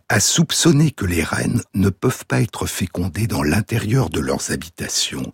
à 0.10 0.20
soupçonner 0.20 0.92
que 0.92 1.06
les 1.06 1.24
reines 1.24 1.64
ne 1.74 1.90
peuvent 1.90 2.26
pas 2.26 2.42
être 2.42 2.66
fécondées 2.66 3.28
dans 3.28 3.44
l'intérieur 3.44 4.10
de 4.10 4.20
leurs 4.20 4.52
habitations 4.52 5.34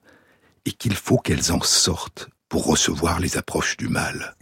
et 0.66 0.72
qu'il 0.72 0.96
faut 0.96 1.18
qu'elles 1.18 1.52
en 1.52 1.62
sortent 1.62 2.30
pour 2.50 2.66
recevoir 2.66 3.20
les 3.20 3.38
approches 3.38 3.78
du 3.78 3.88
mal. 3.88 4.36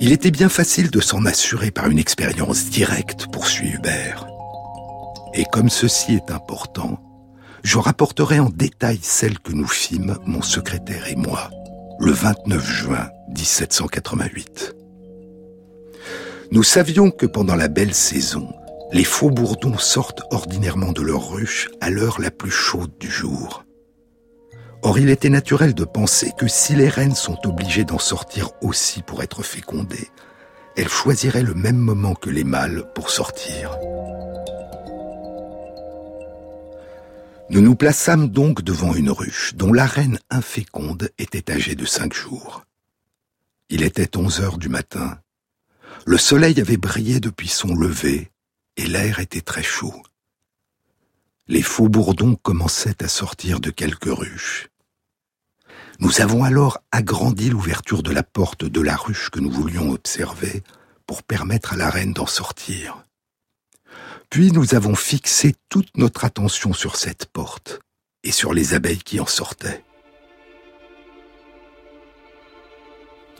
Il 0.00 0.12
était 0.12 0.30
bien 0.30 0.48
facile 0.48 0.90
de 0.90 1.00
s'en 1.00 1.24
assurer 1.24 1.72
par 1.72 1.88
une 1.88 1.98
expérience 1.98 2.66
directe, 2.66 3.26
poursuit 3.32 3.70
Hubert. 3.70 4.28
Et 5.34 5.44
comme 5.52 5.68
ceci 5.68 6.14
est 6.14 6.30
important, 6.30 7.00
je 7.64 7.78
rapporterai 7.78 8.38
en 8.38 8.48
détail 8.48 9.00
celle 9.02 9.40
que 9.40 9.52
nous 9.52 9.66
fîmes, 9.66 10.16
mon 10.24 10.42
secrétaire 10.42 11.08
et 11.08 11.16
moi, 11.16 11.50
le 11.98 12.12
29 12.12 12.64
juin 12.64 13.08
1788. 13.30 14.76
Nous 16.52 16.62
savions 16.62 17.10
que 17.10 17.26
pendant 17.26 17.56
la 17.56 17.68
belle 17.68 17.92
saison, 17.92 18.48
les 18.92 19.04
faux 19.04 19.30
bourdons 19.30 19.76
sortent 19.76 20.22
ordinairement 20.30 20.92
de 20.92 21.02
leur 21.02 21.30
ruche 21.30 21.68
à 21.80 21.90
l'heure 21.90 22.20
la 22.20 22.30
plus 22.30 22.50
chaude 22.50 22.92
du 22.98 23.10
jour. 23.10 23.64
Or, 24.82 24.98
il 24.98 25.10
était 25.10 25.28
naturel 25.28 25.74
de 25.74 25.84
penser 25.84 26.32
que 26.38 26.48
si 26.48 26.74
les 26.74 26.88
reines 26.88 27.14
sont 27.14 27.38
obligées 27.46 27.84
d'en 27.84 27.98
sortir 27.98 28.50
aussi 28.62 29.02
pour 29.02 29.22
être 29.22 29.42
fécondées, 29.42 30.08
elles 30.76 30.88
choisiraient 30.88 31.42
le 31.42 31.54
même 31.54 31.76
moment 31.76 32.14
que 32.14 32.30
les 32.30 32.44
mâles 32.44 32.84
pour 32.94 33.10
sortir. 33.10 33.76
Nous 37.50 37.60
nous 37.60 37.74
plaçâmes 37.74 38.28
donc 38.28 38.62
devant 38.62 38.94
une 38.94 39.10
ruche 39.10 39.54
dont 39.54 39.72
la 39.72 39.86
reine 39.86 40.18
inféconde 40.30 41.10
était 41.18 41.50
âgée 41.50 41.74
de 41.74 41.86
cinq 41.86 42.14
jours. 42.14 42.64
Il 43.70 43.82
était 43.82 44.16
onze 44.16 44.40
heures 44.40 44.58
du 44.58 44.68
matin. 44.68 45.18
Le 46.06 46.18
soleil 46.18 46.60
avait 46.60 46.76
brillé 46.76 47.20
depuis 47.20 47.48
son 47.48 47.74
lever 47.74 48.30
et 48.78 48.86
l'air 48.86 49.18
était 49.18 49.42
très 49.42 49.62
chaud. 49.62 50.02
Les 51.48 51.62
faux 51.62 51.88
bourdons 51.88 52.36
commençaient 52.36 53.02
à 53.02 53.08
sortir 53.08 53.60
de 53.60 53.70
quelques 53.70 54.04
ruches. 54.04 54.68
Nous 55.98 56.20
avons 56.20 56.44
alors 56.44 56.78
agrandi 56.92 57.50
l'ouverture 57.50 58.04
de 58.04 58.12
la 58.12 58.22
porte 58.22 58.64
de 58.64 58.80
la 58.80 58.94
ruche 58.94 59.30
que 59.30 59.40
nous 59.40 59.50
voulions 59.50 59.90
observer 59.90 60.62
pour 61.06 61.24
permettre 61.24 61.72
à 61.72 61.76
la 61.76 61.90
reine 61.90 62.12
d'en 62.12 62.26
sortir. 62.26 63.04
Puis 64.30 64.52
nous 64.52 64.74
avons 64.74 64.94
fixé 64.94 65.54
toute 65.68 65.96
notre 65.96 66.24
attention 66.24 66.72
sur 66.72 66.96
cette 66.96 67.26
porte 67.26 67.80
et 68.22 68.30
sur 68.30 68.54
les 68.54 68.74
abeilles 68.74 69.02
qui 69.02 69.18
en 69.18 69.26
sortaient. 69.26 69.84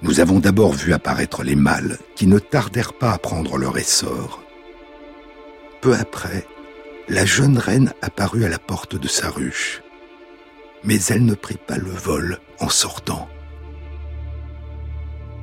Nous 0.03 0.19
avons 0.19 0.41
d'abord 0.41 0.73
vu 0.73 0.93
apparaître 0.93 1.45
les 1.45 1.57
mâles 1.57 1.99
qui 2.17 2.27
ne 2.27 2.39
tardèrent 2.39 2.95
pas 2.95 3.13
à 3.13 3.19
prendre 3.19 3.57
leur 3.57 3.79
essor. 3.79 4.48
Peu 5.81 5.95
après, 5.95 6.47
la 7.09 7.25
jeune 7.25 7.59
reine 7.59 7.93
apparut 8.03 8.45
à 8.45 8.49
la 8.49 8.59
porte 8.59 8.97
de 8.97 9.09
sa 9.09 9.31
ruche, 9.31 9.83
mais 10.85 10.99
elle 11.09 11.25
ne 11.25 11.35
prit 11.35 11.59
pas 11.59 11.79
le 11.79 11.91
vol 11.91 12.39
en 12.61 12.69
sortant. 12.69 13.29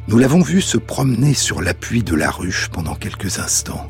Nous 0.08 0.18
l'avons 0.18 0.42
vue 0.42 0.62
se 0.62 0.78
promener 0.78 1.34
sur 1.34 1.62
l'appui 1.62 2.04
de 2.04 2.16
la 2.16 2.30
ruche 2.30 2.70
pendant 2.70 2.96
quelques 2.96 3.40
instants 3.40 3.90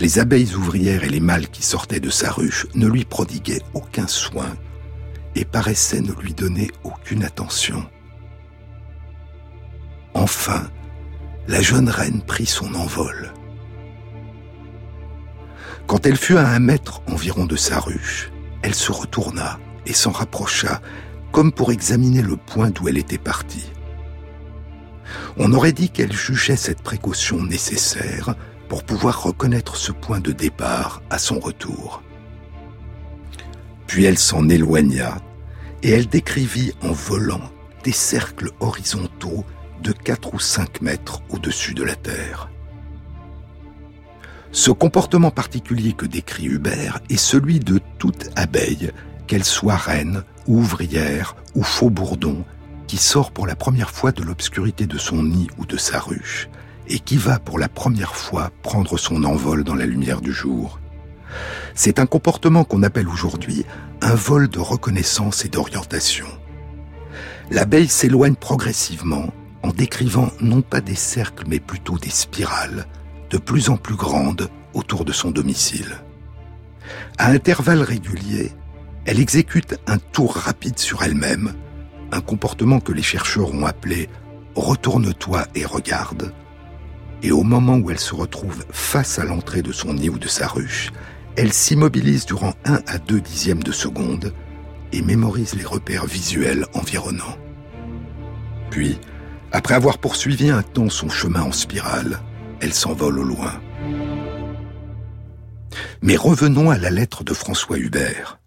les 0.00 0.18
abeilles 0.18 0.54
ouvrières 0.54 1.04
et 1.04 1.08
les 1.08 1.20
mâles 1.20 1.48
qui 1.48 1.62
sortaient 1.62 2.00
de 2.00 2.10
sa 2.10 2.30
ruche 2.30 2.66
ne 2.74 2.86
lui 2.86 3.04
prodiguaient 3.04 3.62
aucun 3.74 4.06
soin 4.06 4.56
et 5.34 5.44
paraissaient 5.44 6.00
ne 6.00 6.12
lui 6.12 6.32
donner 6.32 6.70
aucune 6.82 7.22
attention. 7.22 7.84
Enfin, 10.14 10.68
la 11.48 11.60
jeune 11.60 11.88
reine 11.88 12.22
prit 12.22 12.46
son 12.46 12.74
envol. 12.74 13.32
Quand 15.90 16.06
elle 16.06 16.16
fut 16.16 16.36
à 16.36 16.46
un 16.46 16.60
mètre 16.60 17.02
environ 17.08 17.46
de 17.46 17.56
sa 17.56 17.80
ruche, 17.80 18.30
elle 18.62 18.76
se 18.76 18.92
retourna 18.92 19.58
et 19.86 19.92
s'en 19.92 20.12
rapprocha 20.12 20.80
comme 21.32 21.50
pour 21.50 21.72
examiner 21.72 22.22
le 22.22 22.36
point 22.36 22.70
d'où 22.70 22.86
elle 22.86 22.96
était 22.96 23.18
partie. 23.18 23.72
On 25.36 25.52
aurait 25.52 25.72
dit 25.72 25.90
qu'elle 25.90 26.12
jugeait 26.12 26.54
cette 26.54 26.82
précaution 26.82 27.42
nécessaire 27.42 28.36
pour 28.68 28.84
pouvoir 28.84 29.20
reconnaître 29.24 29.74
ce 29.74 29.90
point 29.90 30.20
de 30.20 30.30
départ 30.30 31.02
à 31.10 31.18
son 31.18 31.40
retour. 31.40 32.04
Puis 33.88 34.04
elle 34.04 34.18
s'en 34.18 34.48
éloigna 34.48 35.16
et 35.82 35.90
elle 35.90 36.06
décrivit 36.06 36.72
en 36.82 36.92
volant 36.92 37.50
des 37.82 37.90
cercles 37.90 38.52
horizontaux 38.60 39.44
de 39.82 39.90
4 39.90 40.34
ou 40.34 40.38
5 40.38 40.82
mètres 40.82 41.20
au-dessus 41.30 41.74
de 41.74 41.82
la 41.82 41.96
Terre. 41.96 42.48
Ce 44.52 44.72
comportement 44.72 45.30
particulier 45.30 45.92
que 45.92 46.06
décrit 46.06 46.46
Hubert 46.46 47.00
est 47.08 47.16
celui 47.16 47.60
de 47.60 47.78
toute 47.98 48.30
abeille, 48.34 48.90
qu'elle 49.28 49.44
soit 49.44 49.76
reine, 49.76 50.24
ouvrière 50.48 51.36
ou 51.54 51.62
faux 51.62 51.90
bourdon, 51.90 52.44
qui 52.88 52.96
sort 52.96 53.30
pour 53.30 53.46
la 53.46 53.54
première 53.54 53.90
fois 53.90 54.10
de 54.10 54.24
l'obscurité 54.24 54.86
de 54.86 54.98
son 54.98 55.22
nid 55.22 55.46
ou 55.58 55.66
de 55.66 55.76
sa 55.76 56.00
ruche, 56.00 56.48
et 56.88 56.98
qui 56.98 57.16
va 57.16 57.38
pour 57.38 57.60
la 57.60 57.68
première 57.68 58.16
fois 58.16 58.50
prendre 58.62 58.98
son 58.98 59.22
envol 59.22 59.62
dans 59.62 59.76
la 59.76 59.86
lumière 59.86 60.20
du 60.20 60.32
jour. 60.32 60.80
C'est 61.76 62.00
un 62.00 62.06
comportement 62.06 62.64
qu'on 62.64 62.82
appelle 62.82 63.08
aujourd'hui 63.08 63.64
un 64.02 64.14
vol 64.14 64.48
de 64.48 64.58
reconnaissance 64.58 65.44
et 65.44 65.48
d'orientation. 65.48 66.26
L'abeille 67.52 67.86
s'éloigne 67.86 68.34
progressivement 68.34 69.32
en 69.62 69.68
décrivant 69.68 70.30
non 70.40 70.62
pas 70.62 70.80
des 70.80 70.96
cercles 70.96 71.44
mais 71.46 71.60
plutôt 71.60 71.98
des 71.98 72.10
spirales, 72.10 72.86
de 73.30 73.38
plus 73.38 73.70
en 73.70 73.76
plus 73.76 73.94
grandes 73.94 74.48
autour 74.74 75.04
de 75.04 75.12
son 75.12 75.30
domicile. 75.30 76.02
À 77.18 77.30
intervalles 77.30 77.82
réguliers, 77.82 78.52
elle 79.04 79.20
exécute 79.20 79.78
un 79.86 79.98
tour 79.98 80.34
rapide 80.34 80.78
sur 80.78 81.02
elle-même, 81.02 81.54
un 82.12 82.20
comportement 82.20 82.80
que 82.80 82.92
les 82.92 83.02
chercheurs 83.02 83.54
ont 83.54 83.66
appelé 83.66 84.08
retourne-toi 84.54 85.46
et 85.54 85.64
regarde. 85.64 86.32
Et 87.22 87.32
au 87.32 87.42
moment 87.42 87.76
où 87.76 87.90
elle 87.90 87.98
se 87.98 88.14
retrouve 88.14 88.64
face 88.70 89.18
à 89.18 89.24
l'entrée 89.24 89.62
de 89.62 89.72
son 89.72 89.94
nid 89.94 90.08
ou 90.08 90.18
de 90.18 90.28
sa 90.28 90.46
ruche, 90.46 90.90
elle 91.36 91.52
s'immobilise 91.52 92.26
durant 92.26 92.54
un 92.64 92.80
à 92.86 92.98
deux 92.98 93.20
dixièmes 93.20 93.62
de 93.62 93.72
seconde 93.72 94.32
et 94.92 95.02
mémorise 95.02 95.54
les 95.54 95.64
repères 95.64 96.06
visuels 96.06 96.66
environnants. 96.74 97.36
Puis, 98.70 98.98
après 99.52 99.74
avoir 99.74 99.98
poursuivi 99.98 100.50
un 100.50 100.62
temps 100.62 100.90
son 100.90 101.08
chemin 101.08 101.42
en 101.42 101.52
spirale, 101.52 102.20
elle 102.60 102.74
s'envole 102.74 103.18
au 103.18 103.24
loin. 103.24 103.60
Mais 106.02 106.16
revenons 106.16 106.70
à 106.70 106.78
la 106.78 106.90
lettre 106.90 107.24
de 107.24 107.34
François 107.34 107.78
Hubert. 107.78 108.38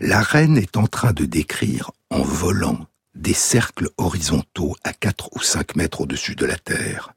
La 0.00 0.20
reine 0.20 0.56
est 0.56 0.76
en 0.76 0.86
train 0.86 1.12
de 1.12 1.24
décrire, 1.24 1.92
en 2.10 2.22
volant, 2.22 2.86
des 3.14 3.34
cercles 3.34 3.90
horizontaux 3.98 4.74
à 4.84 4.92
4 4.92 5.30
ou 5.36 5.40
5 5.40 5.76
mètres 5.76 6.00
au-dessus 6.00 6.34
de 6.34 6.46
la 6.46 6.56
terre. 6.56 7.12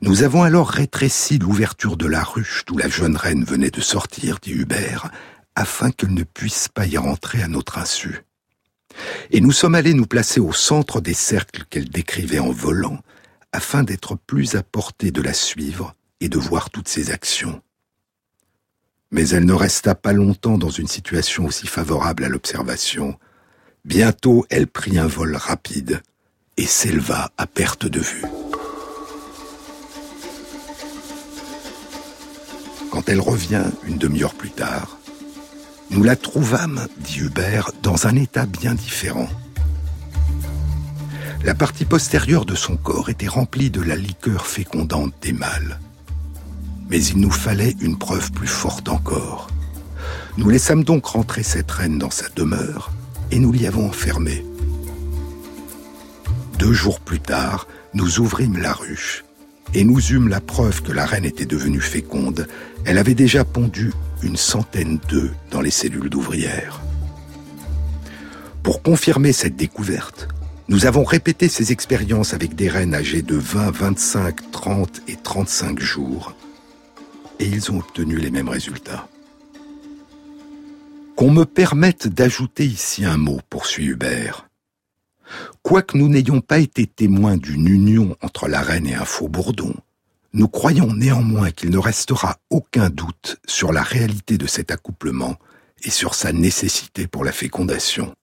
Nous 0.00 0.22
avons 0.22 0.42
alors 0.42 0.68
rétréci 0.68 1.38
l'ouverture 1.38 1.96
de 1.96 2.06
la 2.06 2.22
ruche 2.22 2.64
d'où 2.66 2.76
la 2.76 2.88
jeune 2.88 3.16
reine 3.16 3.44
venait 3.44 3.70
de 3.70 3.80
sortir, 3.80 4.38
dit 4.42 4.52
Hubert, 4.52 5.10
afin 5.54 5.90
qu'elle 5.90 6.14
ne 6.14 6.24
puisse 6.24 6.68
pas 6.68 6.86
y 6.86 6.96
rentrer 6.96 7.42
à 7.42 7.48
notre 7.48 7.78
insu. 7.78 8.24
Et 9.30 9.40
nous 9.40 9.52
sommes 9.52 9.74
allés 9.74 9.94
nous 9.94 10.06
placer 10.06 10.40
au 10.40 10.52
centre 10.52 11.00
des 11.00 11.14
cercles 11.14 11.64
qu'elle 11.70 11.88
décrivait 11.88 12.38
en 12.38 12.50
volant, 12.50 12.98
afin 13.52 13.82
d'être 13.82 14.16
plus 14.16 14.54
à 14.54 14.62
portée 14.62 15.10
de 15.10 15.22
la 15.22 15.34
suivre 15.34 15.94
et 16.20 16.28
de 16.28 16.38
voir 16.38 16.70
toutes 16.70 16.88
ses 16.88 17.10
actions. 17.10 17.62
Mais 19.10 19.28
elle 19.28 19.44
ne 19.44 19.52
resta 19.52 19.94
pas 19.94 20.12
longtemps 20.12 20.58
dans 20.58 20.70
une 20.70 20.88
situation 20.88 21.44
aussi 21.44 21.66
favorable 21.66 22.24
à 22.24 22.28
l'observation. 22.28 23.18
Bientôt 23.84 24.46
elle 24.48 24.66
prit 24.66 24.98
un 24.98 25.06
vol 25.06 25.36
rapide 25.36 26.02
et 26.56 26.66
s'éleva 26.66 27.30
à 27.36 27.46
perte 27.46 27.86
de 27.86 28.00
vue. 28.00 28.24
Quand 32.90 33.08
elle 33.08 33.20
revient 33.20 33.64
une 33.84 33.98
demi-heure 33.98 34.34
plus 34.34 34.50
tard, 34.50 34.98
nous 35.90 36.02
la 36.02 36.16
trouvâmes, 36.16 36.86
dit 36.98 37.20
Hubert, 37.20 37.70
dans 37.82 38.06
un 38.06 38.16
état 38.16 38.46
bien 38.46 38.74
différent. 38.74 39.28
La 41.44 41.54
partie 41.54 41.84
postérieure 41.84 42.44
de 42.44 42.54
son 42.54 42.76
corps 42.76 43.08
était 43.08 43.26
remplie 43.26 43.68
de 43.68 43.80
la 43.80 43.96
liqueur 43.96 44.46
fécondante 44.46 45.12
des 45.22 45.32
mâles. 45.32 45.80
Mais 46.88 47.02
il 47.04 47.18
nous 47.18 47.32
fallait 47.32 47.74
une 47.80 47.98
preuve 47.98 48.30
plus 48.30 48.46
forte 48.46 48.88
encore. 48.88 49.48
Nous 50.36 50.48
laissâmes 50.48 50.84
donc 50.84 51.04
rentrer 51.04 51.42
cette 51.42 51.70
reine 51.70 51.98
dans 51.98 52.10
sa 52.10 52.28
demeure 52.28 52.92
et 53.32 53.40
nous 53.40 53.50
l'y 53.50 53.66
avons 53.66 53.88
enfermée. 53.88 54.44
Deux 56.60 56.72
jours 56.72 57.00
plus 57.00 57.18
tard, 57.18 57.66
nous 57.92 58.20
ouvrîmes 58.20 58.58
la 58.58 58.72
ruche 58.72 59.24
et 59.74 59.82
nous 59.82 60.12
eûmes 60.12 60.28
la 60.28 60.40
preuve 60.40 60.82
que 60.82 60.92
la 60.92 61.06
reine 61.06 61.24
était 61.24 61.44
devenue 61.44 61.80
féconde. 61.80 62.46
Elle 62.84 62.98
avait 62.98 63.14
déjà 63.14 63.44
pondu 63.44 63.92
une 64.22 64.36
centaine 64.36 65.00
d'œufs 65.08 65.32
dans 65.50 65.60
les 65.60 65.72
cellules 65.72 66.08
d'ouvrières. 66.08 66.80
Pour 68.62 68.82
confirmer 68.82 69.32
cette 69.32 69.56
découverte, 69.56 70.28
nous 70.68 70.86
avons 70.86 71.04
répété 71.04 71.48
ces 71.48 71.72
expériences 71.72 72.34
avec 72.34 72.54
des 72.54 72.68
reines 72.68 72.94
âgées 72.94 73.22
de 73.22 73.36
20, 73.36 73.70
25, 73.70 74.50
30 74.52 75.02
et 75.08 75.16
35 75.16 75.80
jours, 75.80 76.34
et 77.38 77.46
ils 77.46 77.70
ont 77.72 77.78
obtenu 77.78 78.16
les 78.16 78.30
mêmes 78.30 78.48
résultats. 78.48 79.08
Qu'on 81.16 81.30
me 81.30 81.44
permette 81.44 82.08
d'ajouter 82.08 82.64
ici 82.64 83.04
un 83.04 83.16
mot, 83.16 83.40
poursuit 83.50 83.86
Hubert. 83.86 84.48
Quoique 85.62 85.96
nous 85.96 86.08
n'ayons 86.08 86.40
pas 86.40 86.58
été 86.58 86.86
témoins 86.86 87.36
d'une 87.36 87.68
union 87.68 88.16
entre 88.22 88.48
la 88.48 88.60
reine 88.60 88.86
et 88.86 88.94
un 88.94 89.04
faux 89.04 89.28
bourdon, 89.28 89.74
nous 90.32 90.48
croyons 90.48 90.94
néanmoins 90.94 91.50
qu'il 91.50 91.70
ne 91.70 91.78
restera 91.78 92.38
aucun 92.50 92.88
doute 92.88 93.38
sur 93.46 93.72
la 93.72 93.82
réalité 93.82 94.38
de 94.38 94.46
cet 94.46 94.70
accouplement 94.70 95.36
et 95.84 95.90
sur 95.90 96.14
sa 96.14 96.32
nécessité 96.32 97.06
pour 97.06 97.24
la 97.24 97.32
fécondation. 97.32 98.14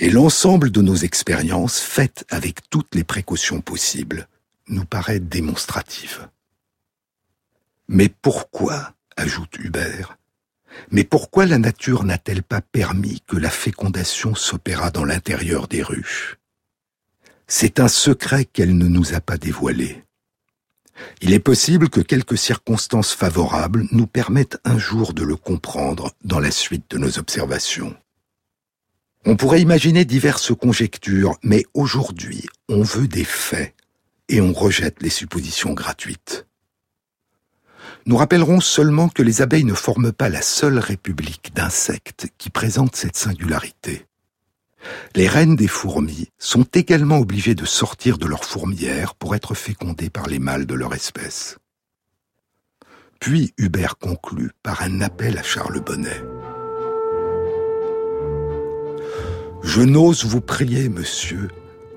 Et 0.00 0.10
l'ensemble 0.10 0.70
de 0.70 0.80
nos 0.80 0.94
expériences, 0.94 1.80
faites 1.80 2.24
avec 2.30 2.68
toutes 2.70 2.94
les 2.94 3.04
précautions 3.04 3.60
possibles, 3.60 4.28
nous 4.68 4.84
paraît 4.84 5.18
démonstrative. 5.18 6.28
Mais 7.88 8.08
pourquoi, 8.08 8.92
ajoute 9.16 9.56
Hubert, 9.58 10.18
mais 10.90 11.02
pourquoi 11.02 11.46
la 11.46 11.58
nature 11.58 12.04
n'a-t-elle 12.04 12.42
pas 12.42 12.60
permis 12.60 13.22
que 13.26 13.36
la 13.36 13.50
fécondation 13.50 14.34
s'opérât 14.34 14.90
dans 14.90 15.04
l'intérieur 15.04 15.66
des 15.66 15.82
ruches? 15.82 16.38
C'est 17.46 17.80
un 17.80 17.88
secret 17.88 18.44
qu'elle 18.44 18.76
ne 18.76 18.86
nous 18.86 19.14
a 19.14 19.20
pas 19.20 19.38
dévoilé. 19.38 20.04
Il 21.22 21.32
est 21.32 21.40
possible 21.40 21.88
que 21.88 22.00
quelques 22.00 22.38
circonstances 22.38 23.12
favorables 23.12 23.86
nous 23.90 24.06
permettent 24.06 24.58
un 24.64 24.78
jour 24.78 25.12
de 25.12 25.22
le 25.22 25.36
comprendre 25.36 26.12
dans 26.24 26.40
la 26.40 26.50
suite 26.50 26.90
de 26.90 26.98
nos 26.98 27.18
observations. 27.18 27.96
On 29.26 29.36
pourrait 29.36 29.60
imaginer 29.60 30.04
diverses 30.04 30.54
conjectures, 30.54 31.36
mais 31.42 31.64
aujourd'hui, 31.74 32.46
on 32.68 32.82
veut 32.82 33.08
des 33.08 33.24
faits 33.24 33.74
et 34.28 34.40
on 34.40 34.52
rejette 34.52 35.02
les 35.02 35.10
suppositions 35.10 35.74
gratuites. 35.74 36.46
Nous 38.06 38.16
rappellerons 38.16 38.60
seulement 38.60 39.08
que 39.08 39.22
les 39.22 39.42
abeilles 39.42 39.64
ne 39.64 39.74
forment 39.74 40.12
pas 40.12 40.28
la 40.28 40.40
seule 40.40 40.78
république 40.78 41.52
d'insectes 41.54 42.28
qui 42.38 42.48
présente 42.48 42.96
cette 42.96 43.16
singularité. 43.16 44.06
Les 45.14 45.28
reines 45.28 45.56
des 45.56 45.68
fourmis 45.68 46.28
sont 46.38 46.66
également 46.74 47.18
obligées 47.18 47.56
de 47.56 47.64
sortir 47.64 48.16
de 48.16 48.26
leur 48.26 48.44
fourmière 48.44 49.14
pour 49.14 49.34
être 49.34 49.54
fécondées 49.54 50.10
par 50.10 50.28
les 50.28 50.38
mâles 50.38 50.66
de 50.66 50.74
leur 50.74 50.94
espèce. 50.94 51.58
Puis 53.20 53.52
Hubert 53.58 53.98
conclut 53.98 54.52
par 54.62 54.82
un 54.82 55.00
appel 55.00 55.36
à 55.36 55.42
Charles 55.42 55.80
Bonnet. 55.80 56.22
Je 59.62 59.82
n'ose 59.82 60.24
vous 60.24 60.40
prier, 60.40 60.88
monsieur, 60.88 61.48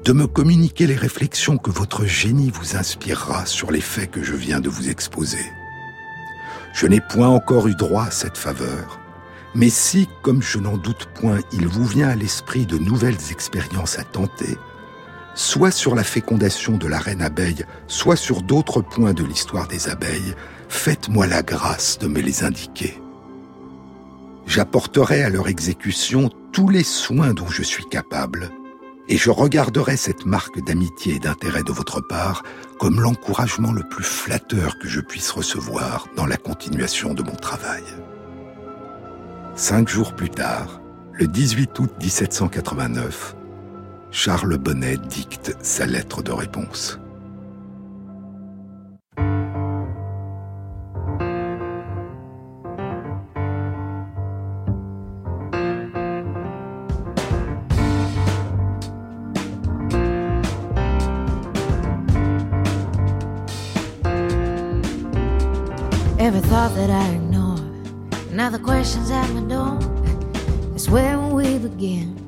de 0.04 0.14
me 0.14 0.26
communiquer 0.26 0.88
les 0.88 0.96
réflexions 0.96 1.58
que 1.58 1.70
votre 1.70 2.06
génie 2.06 2.50
vous 2.50 2.76
inspirera 2.76 3.46
sur 3.46 3.72
les 3.72 3.82
faits 3.82 4.12
que 4.12 4.24
je 4.24 4.34
viens 4.34 4.60
de 4.60 4.70
vous 4.70 4.90
exposer. 4.90 5.46
Je 6.74 6.88
n'ai 6.88 7.02
point 7.02 7.28
encore 7.28 7.68
eu 7.68 7.76
droit 7.76 8.06
à 8.06 8.12
cette 8.12 8.38
faveur, 8.38 9.00
mais 9.54 9.70
si, 9.70 10.08
comme 10.24 10.42
je 10.42 10.58
n'en 10.58 10.78
doute 10.78 11.08
point, 11.14 11.40
il 11.52 11.68
vous 11.68 11.86
vient 11.86 12.10
à 12.10 12.16
l'esprit 12.16 12.66
de 12.66 12.78
nouvelles 12.78 13.32
expériences 13.32 14.00
à 14.00 14.04
tenter, 14.04 14.58
soit 15.36 15.72
sur 15.72 15.94
la 15.94 16.04
fécondation 16.04 16.78
de 16.78 16.88
la 16.88 17.00
reine 17.00 17.22
abeille, 17.22 17.66
soit 17.88 18.16
sur 18.16 18.42
d'autres 18.42 18.82
points 18.82 19.14
de 19.14 19.24
l'histoire 19.24 19.68
des 19.68 19.90
abeilles, 19.90 20.36
faites-moi 20.70 21.28
la 21.28 21.44
grâce 21.44 22.00
de 22.00 22.08
me 22.08 22.22
les 22.22 22.44
indiquer. 22.44 23.01
J'apporterai 24.46 25.24
à 25.24 25.30
leur 25.30 25.48
exécution 25.48 26.30
tous 26.52 26.70
les 26.70 26.84
soins 26.84 27.34
dont 27.34 27.48
je 27.48 27.64
suis 27.64 27.86
capable, 27.86 28.50
et 29.08 29.18
je 29.18 29.30
regarderai 29.30 29.98
cette 29.98 30.26
marque 30.26 30.64
d'amitié 30.66 31.16
et 31.16 31.20
d'intérêt 31.20 31.64
de 31.64 31.72
votre 31.74 32.00
part 32.00 32.44
comme 32.80 33.02
l'encouragement 33.02 33.74
le 33.74 33.84
plus 33.84 34.06
flatteur 34.06 34.80
que 34.80 34.88
je 34.88 35.02
puisse 35.02 35.32
recevoir 35.32 36.08
dans 36.16 36.26
la 36.26 36.38
continuation 36.38 37.14
de 37.14 37.22
mon 37.22 37.36
travail. 37.36 37.84
Cinq 39.56 39.90
jours 39.90 40.16
plus 40.16 40.30
tard, 40.30 40.82
le 41.12 41.28
18 41.28 41.78
août 41.80 41.92
1789, 42.00 43.36
Charles 44.12 44.58
Bonnet 44.58 44.98
dicte 44.98 45.58
sa 45.62 45.86
lettre 45.86 46.24
de 46.24 46.32
réponse. 46.32 47.01
That 66.62 66.92
I 66.92 67.16
ignore. 67.16 67.58
Now 68.32 68.52
the 68.52 68.60
questions 68.60 69.10
at 69.10 69.28
my 69.32 69.42
door. 69.42 69.80
It's 70.76 70.88
where 70.88 71.18
we 71.18 71.58
begin 71.58 72.24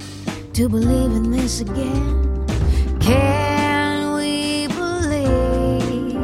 to 0.53 0.67
believe 0.67 1.11
in 1.11 1.29
this 1.29 1.61
again. 1.61 2.45
Can 2.99 4.13
we 4.15 4.67
believe? 4.67 6.17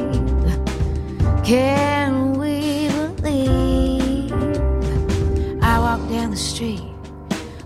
Can 1.45 2.33
we 2.33 2.89
believe? 3.21 4.33
I 5.63 5.77
walk 5.79 6.01
down 6.09 6.31
the 6.31 6.35
street 6.35 6.81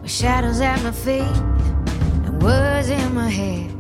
with 0.02 0.12
shadows 0.12 0.60
at 0.60 0.84
my 0.84 0.91
feet 0.91 1.38
and 2.26 2.44
words 2.44 2.89
in 2.89 3.16
my 3.16 3.30
head, 3.30 3.72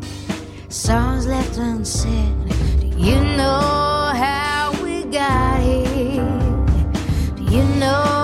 songs 0.69 1.27
left 1.27 1.57
unsaid. 1.57 2.33
Do 2.79 2.87
you 2.87 3.19
know 3.35 4.13
how 4.15 4.73
we 4.81 5.03
got 5.03 5.61
here? 5.61 5.92
know. 7.83 8.22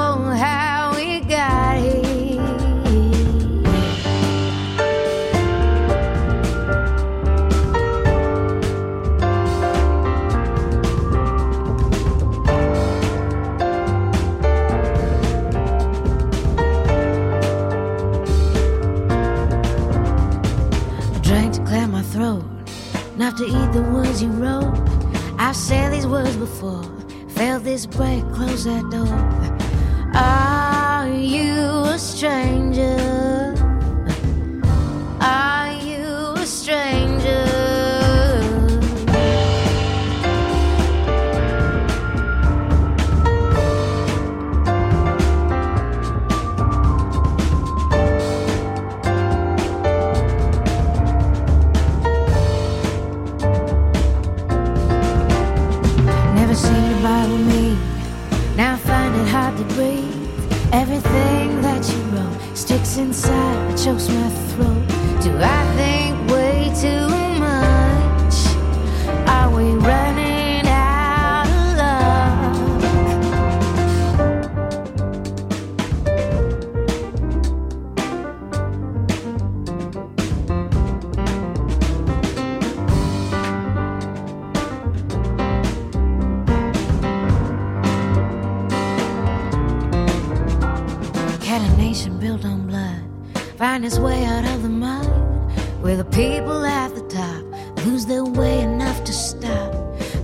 Enough 98.59 99.03
to 99.05 99.13
stop? 99.13 99.73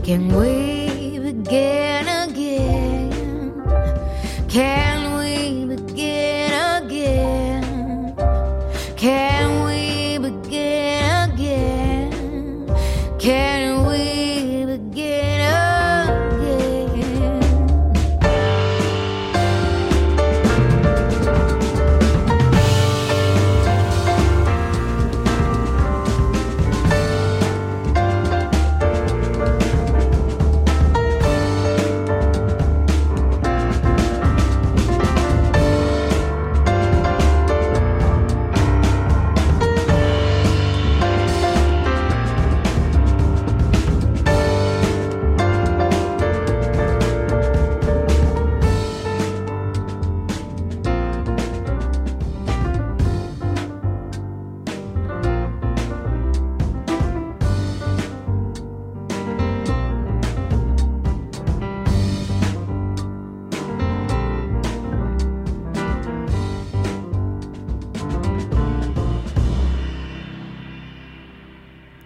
Can 0.04 0.28
we 0.36 1.20
begin 1.20 2.08
again? 2.08 3.54
Can 4.50 4.85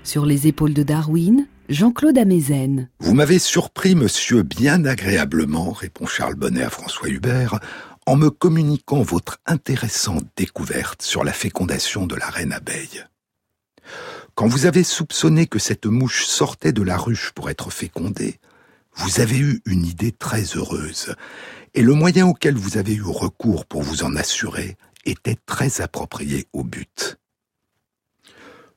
Sur 0.09 0.25
les 0.25 0.47
épaules 0.47 0.73
de 0.73 0.81
Darwin, 0.81 1.45
Jean-Claude 1.69 2.17
Amezen. 2.17 2.89
Vous 2.99 3.13
m'avez 3.13 3.37
surpris, 3.37 3.93
monsieur, 3.93 4.41
bien 4.41 4.83
agréablement, 4.83 5.71
répond 5.71 6.07
Charles 6.07 6.33
Bonnet 6.33 6.63
à 6.63 6.71
François 6.71 7.09
Hubert, 7.09 7.59
en 8.07 8.15
me 8.15 8.31
communiquant 8.31 9.03
votre 9.03 9.37
intéressante 9.45 10.25
découverte 10.35 11.03
sur 11.03 11.23
la 11.23 11.31
fécondation 11.31 12.07
de 12.07 12.15
la 12.15 12.25
reine 12.25 12.53
abeille. 12.53 13.05
Quand 14.33 14.47
vous 14.47 14.65
avez 14.65 14.83
soupçonné 14.83 15.45
que 15.45 15.59
cette 15.59 15.85
mouche 15.85 16.25
sortait 16.25 16.73
de 16.73 16.81
la 16.81 16.97
ruche 16.97 17.31
pour 17.35 17.51
être 17.51 17.69
fécondée, 17.69 18.39
vous 18.95 19.19
avez 19.19 19.37
eu 19.37 19.61
une 19.67 19.85
idée 19.85 20.11
très 20.11 20.41
heureuse, 20.55 21.13
et 21.75 21.83
le 21.83 21.93
moyen 21.93 22.25
auquel 22.25 22.55
vous 22.55 22.79
avez 22.79 22.95
eu 22.95 23.03
recours 23.03 23.67
pour 23.67 23.83
vous 23.83 24.01
en 24.01 24.15
assurer 24.15 24.75
était 25.05 25.37
très 25.45 25.81
approprié 25.81 26.47
au 26.51 26.63
but. 26.63 27.19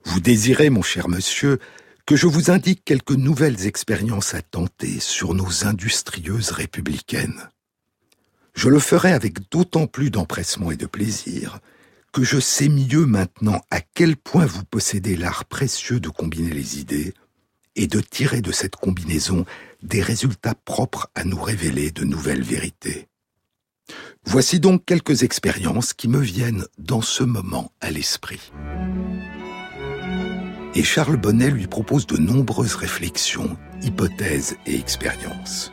Vous 0.04 0.20
désirez, 0.20 0.70
mon 0.70 0.82
cher 0.82 1.08
monsieur, 1.08 1.58
que 2.06 2.16
je 2.16 2.26
vous 2.26 2.50
indique 2.50 2.84
quelques 2.84 3.12
nouvelles 3.12 3.66
expériences 3.66 4.34
à 4.34 4.42
tenter 4.42 5.00
sur 5.00 5.34
nos 5.34 5.64
industrieuses 5.64 6.50
républicaines. 6.50 7.48
Je 8.54 8.68
le 8.68 8.78
ferai 8.78 9.12
avec 9.12 9.50
d'autant 9.50 9.86
plus 9.86 10.10
d'empressement 10.10 10.70
et 10.70 10.76
de 10.76 10.86
plaisir 10.86 11.60
que 12.12 12.22
je 12.22 12.38
sais 12.38 12.68
mieux 12.68 13.06
maintenant 13.06 13.62
à 13.70 13.80
quel 13.80 14.16
point 14.16 14.44
vous 14.44 14.64
possédez 14.64 15.16
l'art 15.16 15.46
précieux 15.46 15.98
de 15.98 16.10
combiner 16.10 16.52
les 16.52 16.78
idées 16.78 17.14
et 17.74 17.86
de 17.86 18.00
tirer 18.00 18.42
de 18.42 18.52
cette 18.52 18.76
combinaison 18.76 19.46
des 19.82 20.02
résultats 20.02 20.54
propres 20.54 21.10
à 21.14 21.24
nous 21.24 21.40
révéler 21.40 21.90
de 21.90 22.04
nouvelles 22.04 22.42
vérités. 22.42 23.08
Voici 24.24 24.60
donc 24.60 24.84
quelques 24.84 25.22
expériences 25.22 25.94
qui 25.94 26.08
me 26.08 26.20
viennent 26.20 26.66
dans 26.78 27.00
ce 27.00 27.22
moment 27.24 27.72
à 27.80 27.90
l'esprit. 27.90 28.52
Et 30.74 30.82
Charles 30.82 31.18
Bonnet 31.18 31.50
lui 31.50 31.66
propose 31.66 32.06
de 32.06 32.16
nombreuses 32.16 32.76
réflexions, 32.76 33.56
hypothèses 33.82 34.56
et 34.66 34.74
expériences. 34.74 35.72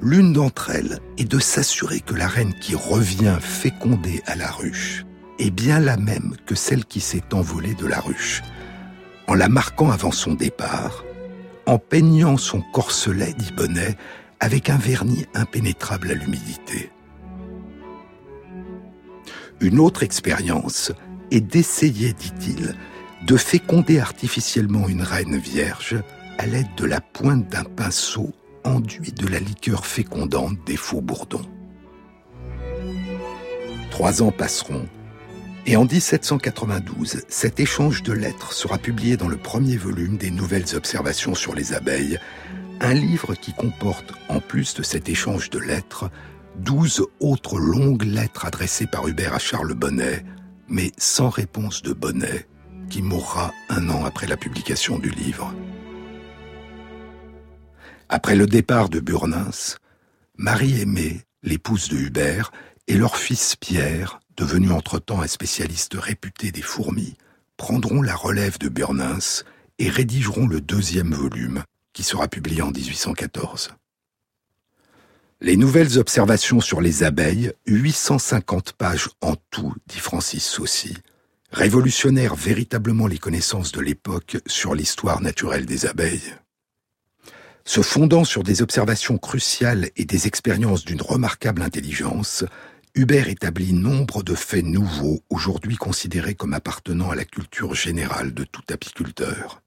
L'une 0.00 0.32
d'entre 0.32 0.70
elles 0.70 0.98
est 1.18 1.30
de 1.30 1.38
s'assurer 1.38 2.00
que 2.00 2.14
la 2.14 2.26
reine 2.26 2.54
qui 2.58 2.74
revient 2.74 3.36
fécondée 3.40 4.22
à 4.26 4.34
la 4.34 4.50
ruche 4.50 5.04
est 5.38 5.50
bien 5.50 5.78
la 5.78 5.96
même 5.96 6.34
que 6.46 6.54
celle 6.54 6.84
qui 6.84 7.00
s'est 7.00 7.34
envolée 7.34 7.74
de 7.74 7.86
la 7.86 8.00
ruche, 8.00 8.42
en 9.26 9.34
la 9.34 9.48
marquant 9.48 9.90
avant 9.90 10.12
son 10.12 10.34
départ, 10.34 11.04
en 11.66 11.78
peignant 11.78 12.38
son 12.38 12.62
corselet, 12.72 13.34
dit 13.36 13.52
Bonnet, 13.54 13.98
avec 14.40 14.70
un 14.70 14.78
vernis 14.78 15.26
impénétrable 15.34 16.10
à 16.10 16.14
l'humidité. 16.14 16.90
Une 19.60 19.80
autre 19.80 20.02
expérience 20.02 20.92
est 21.30 21.40
d'essayer, 21.40 22.14
dit-il, 22.14 22.74
de 23.26 23.36
féconder 23.36 23.98
artificiellement 23.98 24.88
une 24.88 25.02
reine 25.02 25.38
vierge 25.38 25.96
à 26.38 26.46
l'aide 26.46 26.74
de 26.76 26.84
la 26.84 27.00
pointe 27.00 27.48
d'un 27.48 27.64
pinceau 27.64 28.32
enduit 28.64 29.12
de 29.12 29.26
la 29.26 29.40
liqueur 29.40 29.86
fécondante 29.86 30.58
des 30.66 30.76
faux 30.76 31.00
bourdons. 31.00 31.46
Trois 33.90 34.22
ans 34.22 34.30
passeront, 34.30 34.86
et 35.66 35.76
en 35.76 35.84
1792, 35.84 37.24
cet 37.28 37.60
échange 37.60 38.02
de 38.02 38.12
lettres 38.12 38.52
sera 38.52 38.78
publié 38.78 39.16
dans 39.16 39.28
le 39.28 39.36
premier 39.36 39.76
volume 39.76 40.16
des 40.16 40.30
Nouvelles 40.30 40.76
Observations 40.76 41.34
sur 41.34 41.54
les 41.54 41.74
abeilles, 41.74 42.18
un 42.80 42.94
livre 42.94 43.34
qui 43.34 43.52
comporte, 43.52 44.14
en 44.28 44.40
plus 44.40 44.74
de 44.74 44.82
cet 44.82 45.08
échange 45.08 45.50
de 45.50 45.58
lettres, 45.58 46.10
douze 46.56 47.04
autres 47.20 47.58
longues 47.58 48.04
lettres 48.04 48.46
adressées 48.46 48.86
par 48.86 49.08
Hubert 49.08 49.34
à 49.34 49.38
Charles 49.38 49.74
Bonnet, 49.74 50.24
mais 50.68 50.92
sans 50.96 51.28
réponse 51.28 51.82
de 51.82 51.92
Bonnet, 51.92 52.46
qui 52.88 53.02
mourra 53.02 53.52
un 53.68 53.88
an 53.90 54.04
après 54.04 54.26
la 54.26 54.36
publication 54.36 54.98
du 54.98 55.10
livre. 55.10 55.54
Après 58.08 58.36
le 58.36 58.46
départ 58.46 58.88
de 58.88 59.00
Burnins, 59.00 59.76
Marie-Aimée, 60.36 61.22
l'épouse 61.42 61.88
de 61.88 61.96
Hubert, 61.96 62.52
et 62.86 62.96
leur 62.96 63.16
fils 63.16 63.56
Pierre, 63.56 64.20
devenu 64.36 64.70
entre-temps 64.72 65.20
un 65.20 65.26
spécialiste 65.26 65.94
réputé 65.94 66.50
des 66.50 66.62
fourmis, 66.62 67.16
prendront 67.56 68.00
la 68.00 68.14
relève 68.14 68.58
de 68.58 68.68
Burnins 68.68 69.42
et 69.78 69.90
rédigeront 69.90 70.46
le 70.46 70.60
deuxième 70.60 71.12
volume, 71.12 71.64
qui 71.92 72.02
sera 72.02 72.28
publié 72.28 72.62
en 72.62 72.70
1814. 72.70 73.70
Les 75.40 75.56
nouvelles 75.56 75.98
observations 75.98 76.60
sur 76.60 76.80
les 76.80 77.04
abeilles, 77.04 77.52
850 77.66 78.72
pages 78.72 79.08
en 79.20 79.34
tout, 79.50 79.74
dit 79.86 80.00
Francis 80.00 80.44
Saucy, 80.44 80.96
révolutionnèrent 81.50 82.34
véritablement 82.34 83.06
les 83.06 83.18
connaissances 83.18 83.72
de 83.72 83.80
l'époque 83.80 84.38
sur 84.46 84.74
l'histoire 84.74 85.20
naturelle 85.20 85.66
des 85.66 85.86
abeilles. 85.86 86.34
Se 87.64 87.82
fondant 87.82 88.24
sur 88.24 88.42
des 88.42 88.62
observations 88.62 89.18
cruciales 89.18 89.90
et 89.96 90.04
des 90.04 90.26
expériences 90.26 90.84
d'une 90.84 91.02
remarquable 91.02 91.62
intelligence, 91.62 92.44
Hubert 92.94 93.28
établit 93.28 93.74
nombre 93.74 94.22
de 94.22 94.34
faits 94.34 94.64
nouveaux 94.64 95.22
aujourd'hui 95.28 95.76
considérés 95.76 96.34
comme 96.34 96.54
appartenant 96.54 97.10
à 97.10 97.14
la 97.14 97.24
culture 97.24 97.74
générale 97.74 98.32
de 98.32 98.44
tout 98.44 98.62
apiculteur. 98.70 99.62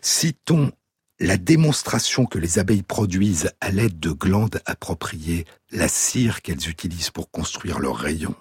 Citons 0.00 0.72
la 1.20 1.36
démonstration 1.36 2.26
que 2.26 2.38
les 2.38 2.60
abeilles 2.60 2.84
produisent 2.84 3.50
à 3.60 3.70
l'aide 3.70 3.98
de 3.98 4.12
glandes 4.12 4.60
appropriées 4.64 5.46
la 5.72 5.88
cire 5.88 6.42
qu'elles 6.42 6.68
utilisent 6.68 7.10
pour 7.10 7.30
construire 7.30 7.80
leurs 7.80 7.96
rayons, 7.96 8.36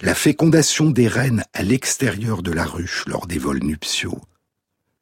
la 0.00 0.14
fécondation 0.14 0.90
des 0.90 1.08
reines 1.08 1.44
à 1.52 1.62
l'extérieur 1.62 2.42
de 2.42 2.52
la 2.52 2.64
ruche 2.64 3.04
lors 3.06 3.26
des 3.26 3.38
vols 3.38 3.62
nuptiaux, 3.62 4.20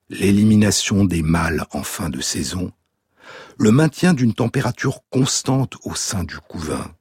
l'élimination 0.09 1.05
des 1.05 1.23
mâles 1.23 1.67
en 1.73 1.83
fin 1.83 2.11
de 2.11 2.21
saison, 2.21 2.73
le 3.59 3.73
maintien 3.73 4.15
d'une 4.15 4.35
température 4.35 5.01
constante 5.11 5.77
au 5.85 5.95
sein 5.95 6.25
du 6.25 6.39
couvain, 6.39 6.95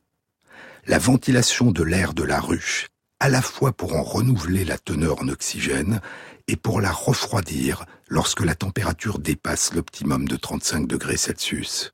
la 0.88 1.00
ventilation 1.00 1.72
de 1.72 1.84
l'air 1.84 2.14
de 2.14 2.24
la 2.24 2.40
ruche, 2.40 2.88
à 3.20 3.30
la 3.30 3.42
fois 3.42 3.72
pour 3.72 3.96
en 3.96 4.04
renouveler 4.04 4.66
la 4.66 4.78
teneur 4.78 5.22
en 5.22 5.28
oxygène 5.30 6.02
et 6.48 6.56
pour 6.56 6.82
la 6.82 6.92
refroidir 6.92 7.86
lorsque 8.08 8.44
la 8.44 8.56
température 8.56 9.20
dépasse 9.20 9.74
l'optimum 9.74 10.28
de 10.28 10.36
35 10.36 10.88
degrés 10.88 11.18
Celsius. 11.18 11.94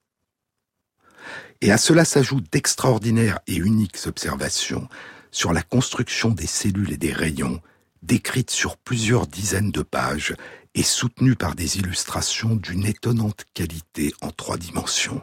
Et 1.61 1.71
à 1.71 1.77
cela 1.77 2.05
s'ajoutent 2.05 2.51
d'extraordinaires 2.51 3.39
et 3.47 3.55
uniques 3.55 3.99
observations 4.07 4.89
sur 5.31 5.53
la 5.53 5.63
construction 5.63 6.29
des 6.29 6.47
cellules 6.47 6.91
et 6.91 6.97
des 6.97 7.13
rayons, 7.13 7.61
décrites 8.03 8.51
sur 8.51 8.77
plusieurs 8.77 9.27
dizaines 9.27 9.71
de 9.71 9.81
pages 9.81 10.35
et 10.75 10.83
soutenues 10.83 11.35
par 11.35 11.55
des 11.55 11.77
illustrations 11.77 12.55
d'une 12.55 12.85
étonnante 12.85 13.45
qualité 13.53 14.13
en 14.21 14.31
trois 14.31 14.57
dimensions. 14.57 15.21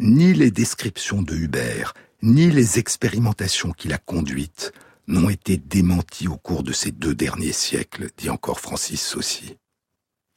Ni 0.00 0.34
les 0.34 0.50
descriptions 0.50 1.22
de 1.22 1.34
Hubert, 1.34 1.94
ni 2.22 2.50
les 2.50 2.78
expérimentations 2.78 3.72
qu'il 3.72 3.92
a 3.92 3.98
conduites 3.98 4.72
n'ont 5.08 5.28
été 5.28 5.56
démentis 5.56 6.28
au 6.28 6.36
cours 6.36 6.62
de 6.62 6.72
ces 6.72 6.92
deux 6.92 7.14
derniers 7.14 7.52
siècles, 7.52 8.08
dit 8.16 8.30
encore 8.30 8.60
Francis 8.60 9.00
Saucy. 9.00 9.56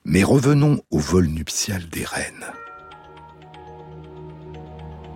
Mais 0.04 0.24
revenons 0.24 0.82
au 0.92 1.00
vol 1.00 1.28
nuptial 1.28 1.88
des 1.90 2.04
reines. 2.04 2.46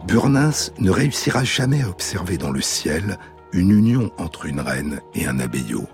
Burnins 0.09 0.71
ne 0.79 0.89
réussira 0.89 1.43
jamais 1.43 1.83
à 1.83 1.87
observer 1.87 2.39
dans 2.39 2.49
le 2.49 2.61
ciel 2.61 3.19
une 3.51 3.69
union 3.69 4.11
entre 4.17 4.47
une 4.47 4.59
reine 4.59 5.01
et 5.13 5.27
un 5.27 5.39
abeillot. 5.39 5.87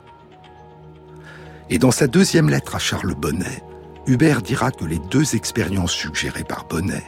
Et 1.69 1.79
dans 1.79 1.91
sa 1.91 2.07
deuxième 2.07 2.49
lettre 2.49 2.75
à 2.75 2.79
Charles 2.79 3.13
Bonnet, 3.13 3.61
Hubert 4.07 4.41
dira 4.41 4.71
que 4.71 4.85
les 4.85 4.99
deux 4.99 5.35
expériences 5.35 5.91
suggérées 5.91 6.45
par 6.45 6.65
Bonnet, 6.65 7.03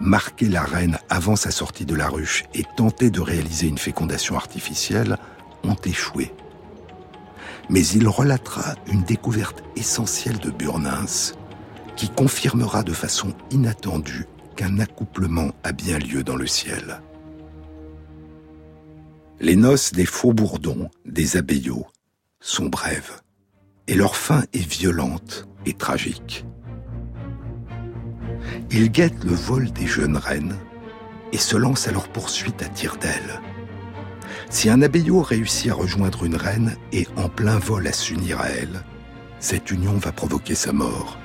marquer 0.00 0.48
la 0.48 0.64
reine 0.64 0.98
avant 1.10 1.36
sa 1.36 1.52
sortie 1.52 1.86
de 1.86 1.94
la 1.94 2.08
ruche 2.08 2.42
et 2.54 2.64
tenter 2.76 3.10
de 3.10 3.20
réaliser 3.20 3.68
une 3.68 3.78
fécondation 3.78 4.36
artificielle, 4.36 5.16
ont 5.62 5.76
échoué. 5.84 6.34
Mais 7.70 7.86
il 7.86 8.08
relatera 8.08 8.74
une 8.90 9.04
découverte 9.04 9.62
essentielle 9.76 10.38
de 10.38 10.50
Burnins 10.50 11.34
qui 11.94 12.08
confirmera 12.08 12.82
de 12.82 12.94
façon 12.94 13.32
inattendue 13.52 14.26
qu'un 14.58 14.80
accouplement 14.80 15.52
a 15.62 15.70
bien 15.70 16.00
lieu 16.00 16.24
dans 16.24 16.34
le 16.34 16.48
ciel. 16.48 17.00
Les 19.38 19.54
noces 19.54 19.92
des 19.92 20.04
faux 20.04 20.32
bourdons, 20.32 20.90
des 21.04 21.36
abeillots, 21.36 21.86
sont 22.40 22.66
brèves, 22.66 23.20
et 23.86 23.94
leur 23.94 24.16
fin 24.16 24.42
est 24.52 24.68
violente 24.68 25.46
et 25.64 25.74
tragique. 25.74 26.44
Ils 28.72 28.90
guettent 28.90 29.22
le 29.22 29.32
vol 29.32 29.70
des 29.70 29.86
jeunes 29.86 30.16
reines 30.16 30.56
et 31.32 31.38
se 31.38 31.56
lancent 31.56 31.86
à 31.86 31.92
leur 31.92 32.08
poursuite 32.08 32.60
à 32.60 32.68
tire 32.68 32.96
d'aile. 32.96 33.40
Si 34.50 34.68
un 34.68 34.82
abeillot 34.82 35.22
réussit 35.22 35.70
à 35.70 35.74
rejoindre 35.74 36.24
une 36.24 36.34
reine 36.34 36.74
et 36.90 37.06
en 37.14 37.28
plein 37.28 37.60
vol 37.60 37.86
à 37.86 37.92
s'unir 37.92 38.40
à 38.40 38.48
elle, 38.48 38.82
cette 39.38 39.70
union 39.70 39.98
va 39.98 40.10
provoquer 40.10 40.56
sa 40.56 40.72
mort. 40.72 41.16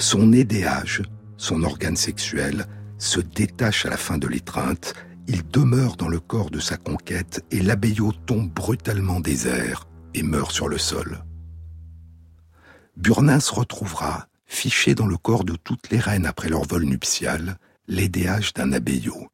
Son 0.00 0.32
édéage, 0.32 1.02
son 1.36 1.62
organe 1.62 1.96
sexuel, 1.96 2.66
se 2.98 3.20
détache 3.20 3.84
à 3.84 3.90
la 3.90 3.98
fin 3.98 4.16
de 4.16 4.26
l'étreinte, 4.26 4.94
il 5.28 5.46
demeure 5.46 5.96
dans 5.96 6.08
le 6.08 6.20
corps 6.20 6.50
de 6.50 6.58
sa 6.58 6.78
conquête 6.78 7.44
et 7.50 7.60
l'abeillot 7.60 8.12
tombe 8.24 8.50
brutalement 8.50 9.20
airs 9.22 9.86
et 10.14 10.22
meurt 10.22 10.52
sur 10.52 10.68
le 10.68 10.78
sol. 10.78 11.22
Burnins 12.96 13.38
retrouvera, 13.52 14.26
fiché 14.46 14.94
dans 14.94 15.06
le 15.06 15.18
corps 15.18 15.44
de 15.44 15.54
toutes 15.54 15.90
les 15.90 16.00
reines 16.00 16.26
après 16.26 16.48
leur 16.48 16.64
vol 16.64 16.84
nuptial, 16.84 17.58
l'édéage 17.86 18.54
d'un 18.54 18.72
abeillot 18.72 19.28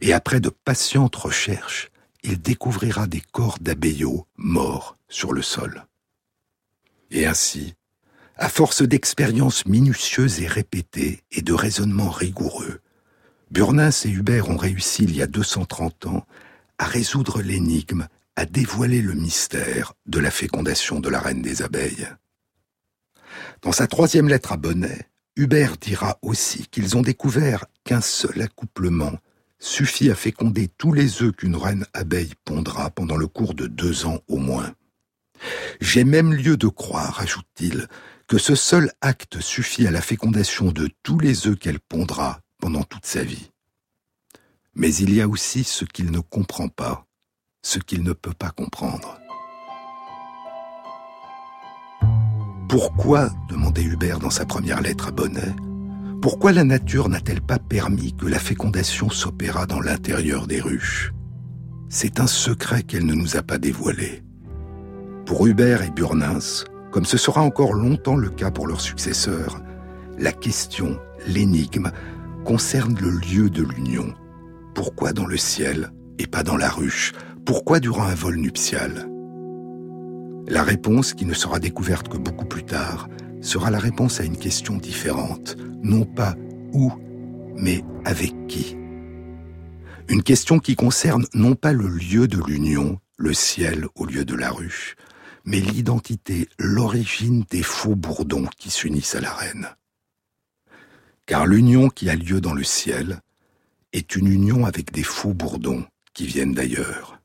et 0.00 0.12
après 0.12 0.40
de 0.40 0.48
patientes 0.48 1.14
recherches, 1.14 1.90
il 2.22 2.40
découvrira 2.40 3.06
des 3.06 3.20
corps 3.20 3.58
d'abeillots 3.60 4.26
morts 4.36 4.96
sur 5.08 5.32
le 5.32 5.42
sol. 5.42 5.86
Et 7.10 7.26
ainsi, 7.26 7.74
à 8.40 8.48
force 8.48 8.82
d'expériences 8.82 9.66
minutieuses 9.66 10.40
et 10.40 10.46
répétées 10.46 11.20
et 11.30 11.42
de 11.42 11.52
raisonnements 11.52 12.10
rigoureux, 12.10 12.80
Burnins 13.50 13.90
et 13.90 14.08
Hubert 14.08 14.48
ont 14.48 14.56
réussi 14.56 15.04
il 15.04 15.14
y 15.14 15.20
a 15.20 15.26
230 15.26 16.06
ans 16.06 16.26
à 16.78 16.86
résoudre 16.86 17.42
l'énigme, 17.42 18.08
à 18.36 18.46
dévoiler 18.46 19.02
le 19.02 19.12
mystère 19.12 19.92
de 20.06 20.18
la 20.18 20.30
fécondation 20.30 21.00
de 21.00 21.10
la 21.10 21.20
reine 21.20 21.42
des 21.42 21.60
abeilles. 21.60 22.08
Dans 23.60 23.72
sa 23.72 23.86
troisième 23.86 24.28
lettre 24.28 24.52
à 24.52 24.56
Bonnet, 24.56 25.10
Hubert 25.36 25.76
dira 25.76 26.18
aussi 26.22 26.66
qu'ils 26.68 26.96
ont 26.96 27.02
découvert 27.02 27.66
qu'un 27.84 28.00
seul 28.00 28.40
accouplement 28.40 29.18
suffit 29.58 30.10
à 30.10 30.14
féconder 30.14 30.68
tous 30.78 30.94
les 30.94 31.22
œufs 31.22 31.36
qu'une 31.36 31.56
reine 31.56 31.84
abeille 31.92 32.32
pondra 32.46 32.88
pendant 32.88 33.18
le 33.18 33.26
cours 33.26 33.52
de 33.52 33.66
deux 33.66 34.06
ans 34.06 34.20
au 34.28 34.38
moins. 34.38 34.72
J'ai 35.80 36.04
même 36.04 36.32
lieu 36.32 36.56
de 36.56 36.68
croire, 36.68 37.20
ajoute-t-il, 37.20 37.86
que 38.30 38.38
ce 38.38 38.54
seul 38.54 38.92
acte 39.00 39.40
suffit 39.40 39.88
à 39.88 39.90
la 39.90 40.00
fécondation 40.00 40.70
de 40.70 40.88
tous 41.02 41.18
les 41.18 41.48
œufs 41.48 41.58
qu'elle 41.58 41.80
pondra 41.80 42.38
pendant 42.60 42.84
toute 42.84 43.04
sa 43.04 43.24
vie. 43.24 43.50
Mais 44.76 44.94
il 44.94 45.12
y 45.12 45.20
a 45.20 45.26
aussi 45.26 45.64
ce 45.64 45.84
qu'il 45.84 46.12
ne 46.12 46.20
comprend 46.20 46.68
pas, 46.68 47.06
ce 47.62 47.80
qu'il 47.80 48.04
ne 48.04 48.12
peut 48.12 48.32
pas 48.32 48.50
comprendre. 48.50 49.18
Pourquoi, 52.68 53.30
demandait 53.48 53.82
Hubert 53.82 54.20
dans 54.20 54.30
sa 54.30 54.46
première 54.46 54.80
lettre 54.80 55.08
à 55.08 55.10
Bonnet, 55.10 55.56
pourquoi 56.22 56.52
la 56.52 56.62
nature 56.62 57.08
n'a-t-elle 57.08 57.42
pas 57.42 57.58
permis 57.58 58.14
que 58.14 58.26
la 58.26 58.38
fécondation 58.38 59.10
s'opérât 59.10 59.66
dans 59.66 59.80
l'intérieur 59.80 60.46
des 60.46 60.60
ruches? 60.60 61.12
C'est 61.88 62.20
un 62.20 62.28
secret 62.28 62.84
qu'elle 62.84 63.06
ne 63.06 63.14
nous 63.14 63.36
a 63.36 63.42
pas 63.42 63.58
dévoilé. 63.58 64.22
Pour 65.26 65.48
Hubert 65.48 65.82
et 65.82 65.90
Burnins, 65.90 66.64
comme 66.90 67.04
ce 67.04 67.16
sera 67.16 67.42
encore 67.42 67.72
longtemps 67.72 68.16
le 68.16 68.30
cas 68.30 68.50
pour 68.50 68.66
leurs 68.66 68.80
successeurs, 68.80 69.60
la 70.18 70.32
question, 70.32 70.98
l'énigme, 71.26 71.90
concerne 72.44 72.96
le 73.00 73.10
lieu 73.10 73.50
de 73.50 73.62
l'union. 73.62 74.14
Pourquoi 74.74 75.12
dans 75.12 75.26
le 75.26 75.36
ciel 75.36 75.92
et 76.18 76.26
pas 76.26 76.42
dans 76.42 76.56
la 76.56 76.68
ruche? 76.68 77.12
Pourquoi 77.44 77.80
durant 77.80 78.04
un 78.04 78.14
vol 78.14 78.36
nuptial? 78.36 79.08
La 80.48 80.62
réponse, 80.62 81.14
qui 81.14 81.26
ne 81.26 81.34
sera 81.34 81.58
découverte 81.58 82.08
que 82.08 82.18
beaucoup 82.18 82.44
plus 82.44 82.64
tard, 82.64 83.08
sera 83.40 83.70
la 83.70 83.78
réponse 83.78 84.20
à 84.20 84.24
une 84.24 84.36
question 84.36 84.76
différente, 84.76 85.56
non 85.82 86.04
pas 86.04 86.34
où, 86.72 86.92
mais 87.56 87.82
avec 88.04 88.34
qui. 88.46 88.76
Une 90.08 90.22
question 90.22 90.58
qui 90.58 90.74
concerne 90.74 91.24
non 91.34 91.54
pas 91.54 91.72
le 91.72 91.88
lieu 91.88 92.26
de 92.26 92.42
l'union, 92.44 92.98
le 93.16 93.32
ciel 93.32 93.86
au 93.94 94.06
lieu 94.06 94.24
de 94.24 94.34
la 94.34 94.50
ruche, 94.50 94.96
mais 95.50 95.58
l'identité, 95.58 96.48
l'origine 96.60 97.44
des 97.50 97.64
faux 97.64 97.96
bourdons 97.96 98.46
qui 98.56 98.70
s'unissent 98.70 99.16
à 99.16 99.20
la 99.20 99.34
reine. 99.34 99.68
Car 101.26 101.44
l'union 101.44 101.88
qui 101.88 102.08
a 102.08 102.14
lieu 102.14 102.40
dans 102.40 102.54
le 102.54 102.62
ciel 102.62 103.20
est 103.92 104.14
une 104.14 104.28
union 104.28 104.64
avec 104.64 104.92
des 104.92 105.02
faux 105.02 105.34
bourdons 105.34 105.84
qui 106.14 106.26
viennent 106.26 106.54
d'ailleurs. 106.54 107.18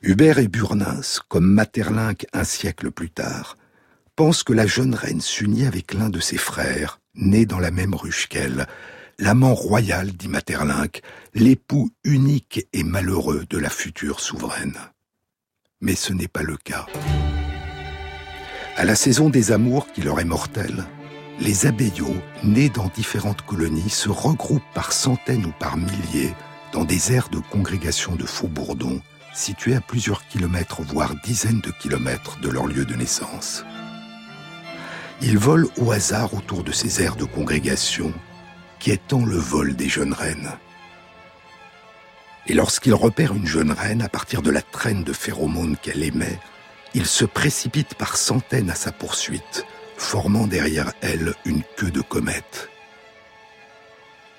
Hubert 0.00 0.38
et 0.38 0.48
Burnins, 0.48 1.20
comme 1.28 1.44
Materlinck 1.44 2.24
un 2.32 2.44
siècle 2.44 2.90
plus 2.90 3.10
tard, 3.10 3.58
pense 4.16 4.42
que 4.42 4.54
la 4.54 4.66
jeune 4.66 4.94
reine 4.94 5.20
s'unit 5.20 5.66
avec 5.66 5.92
l'un 5.92 6.08
de 6.08 6.20
ses 6.20 6.38
frères, 6.38 7.00
né 7.14 7.44
dans 7.44 7.60
la 7.60 7.70
même 7.70 7.94
ruche 7.94 8.28
qu'elle, 8.28 8.66
l'amant 9.18 9.54
royal, 9.54 10.10
dit 10.12 10.28
Materlinck, 10.28 11.02
l'époux 11.34 11.90
unique 12.02 12.66
et 12.72 12.82
malheureux 12.82 13.44
de 13.50 13.58
la 13.58 13.68
future 13.68 14.20
souveraine. 14.20 14.78
Mais 15.84 15.94
ce 15.96 16.14
n'est 16.14 16.28
pas 16.28 16.42
le 16.42 16.56
cas. 16.56 16.86
À 18.78 18.86
la 18.86 18.94
saison 18.94 19.28
des 19.28 19.52
amours 19.52 19.92
qui 19.92 20.00
leur 20.00 20.18
est 20.18 20.24
mortelle, 20.24 20.86
les 21.38 21.66
abeillots, 21.66 22.16
nés 22.42 22.70
dans 22.70 22.86
différentes 22.86 23.42
colonies, 23.42 23.90
se 23.90 24.08
regroupent 24.08 24.62
par 24.72 24.94
centaines 24.94 25.44
ou 25.44 25.52
par 25.52 25.76
milliers 25.76 26.32
dans 26.72 26.84
des 26.84 27.12
aires 27.12 27.28
de 27.28 27.38
congrégation 27.38 28.16
de 28.16 28.24
faux-bourdons 28.24 29.02
situés 29.34 29.74
à 29.74 29.82
plusieurs 29.82 30.26
kilomètres, 30.26 30.80
voire 30.80 31.14
dizaines 31.22 31.60
de 31.60 31.70
kilomètres 31.70 32.40
de 32.40 32.48
leur 32.48 32.66
lieu 32.66 32.86
de 32.86 32.94
naissance. 32.94 33.62
Ils 35.20 35.36
volent 35.36 35.68
au 35.76 35.92
hasard 35.92 36.32
autour 36.32 36.64
de 36.64 36.72
ces 36.72 37.02
aires 37.02 37.16
de 37.16 37.24
congrégation, 37.24 38.10
qui 38.78 38.90
étend 38.90 39.26
le 39.26 39.36
vol 39.36 39.76
des 39.76 39.90
jeunes 39.90 40.14
reines. 40.14 40.52
Et 42.46 42.54
lorsqu'ils 42.54 42.94
repèrent 42.94 43.34
une 43.34 43.46
jeune 43.46 43.72
reine 43.72 44.02
à 44.02 44.08
partir 44.08 44.42
de 44.42 44.50
la 44.50 44.62
traîne 44.62 45.02
de 45.02 45.12
phéromones 45.12 45.76
qu'elle 45.76 46.02
émet, 46.02 46.38
ils 46.94 47.06
se 47.06 47.24
précipitent 47.24 47.94
par 47.94 48.16
centaines 48.16 48.70
à 48.70 48.74
sa 48.74 48.92
poursuite, 48.92 49.64
formant 49.96 50.46
derrière 50.46 50.92
elle 51.00 51.34
une 51.44 51.62
queue 51.76 51.90
de 51.90 52.02
comète. 52.02 52.68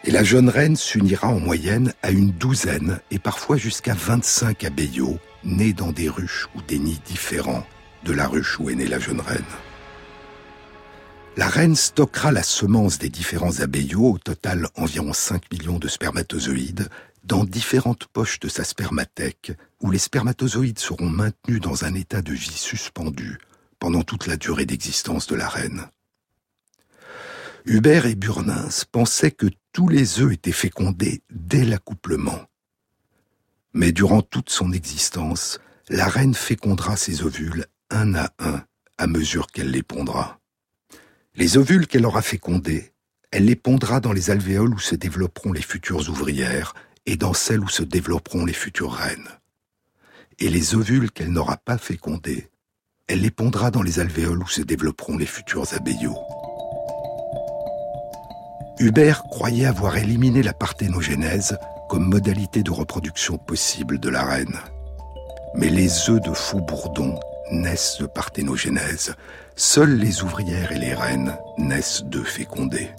Et 0.03 0.12
la 0.12 0.24
jeune 0.24 0.49
reine 0.49 0.76
s'unira 0.76 1.28
en 1.28 1.39
moyenne 1.39 1.93
à 2.03 2.12
une 2.12 2.32
douzaine 2.32 2.99
et 3.10 3.18
parfois 3.18 3.58
jusqu'à 3.58 3.95
25 3.95 4.64
abeillots 4.64 5.18
nés 5.43 5.74
dans 5.74 5.91
des 5.91 6.10
ruches 6.10 6.47
ou 6.56 6.62
des 6.62 6.78
nids 6.78 7.01
différents 7.06 7.66
de 8.03 8.14
la 8.14 8.28
ruche 8.28 8.60
où 8.60 8.70
est 8.70 8.76
née 8.76 8.88
la 8.88 8.99
jeune 8.99 9.20
reine. 9.20 9.43
La 11.38 11.49
reine 11.49 11.76
stockera 11.76 12.32
la 12.32 12.43
semence 12.43 12.97
des 12.97 13.10
différents 13.10 13.60
abeillots, 13.60 14.12
au 14.12 14.18
total 14.18 14.68
environ 14.76 15.12
5 15.12 15.51
millions 15.51 15.80
de 15.80 15.88
spermatozoïdes, 15.88 16.88
dans 17.26 17.43
différentes 17.43 18.05
poches 18.05 18.39
de 18.39 18.47
sa 18.47 18.63
spermathèque, 18.63 19.51
où 19.82 19.91
les 19.91 19.99
spermatozoïdes 19.99 20.80
seront 20.80 21.09
maintenus 21.09 21.59
dans 21.59 21.84
un 21.84 21.93
état 21.95 22.21
de 22.21 22.34
vie 22.34 22.51
suspendu 22.51 23.39
pendant 23.80 24.03
toute 24.03 24.28
la 24.28 24.38
durée 24.38 24.65
d'existence 24.65 25.28
de 25.28 25.36
la 25.36 25.49
reine. 25.49 25.88
Hubert 27.65 28.05
et 28.05 28.15
Burnins 28.15 28.69
pensaient 28.91 29.32
que 29.32 29.47
tous 29.73 29.89
les 29.89 30.21
œufs 30.21 30.34
étaient 30.34 30.51
fécondés 30.51 31.23
dès 31.32 31.65
l'accouplement. 31.65 32.45
Mais 33.73 33.91
durant 33.91 34.21
toute 34.21 34.51
son 34.51 34.71
existence, 34.71 35.59
la 35.89 36.07
reine 36.07 36.36
fécondera 36.36 36.95
ses 36.95 37.23
ovules 37.23 37.65
un 37.89 38.15
à 38.15 38.32
un 38.39 38.63
à 38.97 39.07
mesure 39.07 39.47
qu'elle 39.47 39.71
les 39.71 39.84
pondra. 39.84 40.39
Les 41.36 41.57
ovules 41.57 41.88
qu'elle 41.88 42.05
aura 42.05 42.21
fécondés, 42.21 42.93
elle 43.32 43.45
les 43.45 43.57
pondra 43.57 43.99
dans 43.99 44.13
les 44.13 44.30
alvéoles 44.30 44.73
où 44.73 44.80
se 44.80 44.95
développeront 44.95 45.51
les 45.51 45.61
futures 45.61 46.07
ouvrières 46.09 46.73
et 47.06 47.18
dans 47.18 47.34
celles 47.34 47.62
où 47.62 47.70
se 47.70 47.84
développeront 47.84 48.45
les 48.45 48.53
futures 48.53 48.93
reines. 48.93 49.30
Et 50.39 50.49
les 50.49 50.76
ovules 50.76 51.12
qu'elle 51.12 51.32
n'aura 51.32 51.58
pas 51.58 51.78
fécondés, 51.78 52.49
elle 53.08 53.22
les 53.22 53.32
pondra 53.32 53.72
dans 53.72 53.84
les 53.84 53.99
alvéoles 53.99 54.41
où 54.41 54.47
se 54.47 54.62
développeront 54.62 55.18
les 55.18 55.26
futurs 55.26 55.74
abeillots. 55.74 56.18
Hubert 58.80 59.24
croyait 59.24 59.68
avoir 59.68 59.95
éliminé 59.95 60.43
la 60.43 60.53
parthénogénèse 60.53 61.58
comme 61.88 62.10
modalité 62.10 62.64
de 62.64 62.72
reproduction 62.72 63.38
possible 63.38 63.99
de 63.99 64.10
la 64.10 64.26
reine. 64.26 64.60
Mais 65.56 65.70
les 65.70 66.10
œufs 66.10 66.22
de 66.22 66.34
faux 66.34 66.60
bourdon 66.60 67.18
naissent 67.51 67.97
de 67.99 68.08
parthénogénèse. 68.08 69.16
Seules 69.56 69.95
les 69.95 70.24
ouvrières 70.24 70.72
et 70.72 70.80
les 70.80 70.93
reines 70.93 71.38
naissent 71.58 72.03
d'œufs 72.03 72.28
fécondés. 72.28 72.89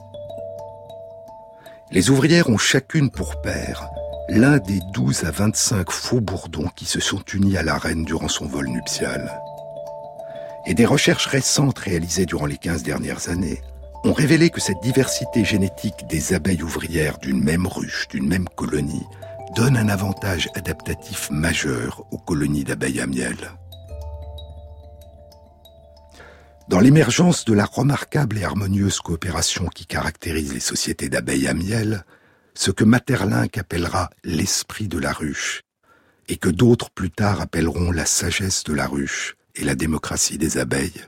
Les 1.93 2.11
ouvrières 2.11 2.51
ont 2.51 2.59
chacune 2.59 3.11
pour 3.11 3.41
père 3.41 3.89
l'un 4.29 4.59
des 4.59 4.81
12 4.93 5.23
à 5.25 5.31
25 5.31 5.93
faux 5.93 6.21
bourdons 6.21 6.69
qui 6.75 6.85
se 6.85 6.99
sont 6.99 7.23
unis 7.33 7.57
à 7.57 7.63
la 7.63 7.79
reine 7.79 8.05
durant 8.05 8.27
son 8.27 8.47
vol 8.47 8.67
nuptial. 8.69 9.41
Et 10.67 10.75
des 10.75 10.85
recherches 10.85 11.27
récentes 11.27 11.79
réalisées 11.79 12.27
durant 12.27 12.47
les 12.47 12.57
15 12.57 12.83
dernières 12.83 13.29
années 13.29 13.61
ont 14.03 14.13
révélé 14.13 14.51
que 14.51 14.61
cette 14.61 14.83
diversité 14.83 15.45
génétique 15.45 16.09
des 16.09 16.35
abeilles 16.35 16.65
ouvrières 16.65 17.19
d'une 17.19 17.43
même 17.43 17.69
ruche, 17.69 18.09
d'une 18.09 18.27
même 18.27 18.49
colonie, 18.49 19.07
donne 19.55 19.77
un 19.77 19.89
avantage 19.89 20.49
adaptatif 20.57 21.31
majeur 21.31 22.03
aux 22.11 22.19
colonies 22.19 22.65
d'abeilles 22.65 23.01
à 23.01 23.07
miel. 23.07 23.37
Dans 26.69 26.81
l'émergence 26.81 27.45
de 27.45 27.53
la 27.53 27.65
remarquable 27.65 28.39
et 28.39 28.45
harmonieuse 28.45 28.99
coopération 28.99 29.69
qui 29.69 29.87
caractérise 29.87 30.53
les 30.53 30.59
sociétés 30.59 31.09
d'abeilles 31.09 31.47
à 31.47 31.55
miel, 31.55 32.05
ce 32.55 32.73
que 32.73 32.83
Materlinck 32.83 33.57
appellera 33.57 34.11
l'esprit 34.25 34.89
de 34.89 34.99
la 34.99 35.13
ruche, 35.13 35.63
et 36.27 36.37
que 36.37 36.49
d'autres 36.49 36.91
plus 36.91 37.11
tard 37.11 37.41
appelleront 37.41 37.93
la 37.93 38.05
sagesse 38.05 38.65
de 38.65 38.73
la 38.73 38.89
ruche 38.89 39.37
et 39.55 39.63
la 39.63 39.77
démocratie 39.77 40.39
des 40.39 40.59
abeilles. 40.59 41.05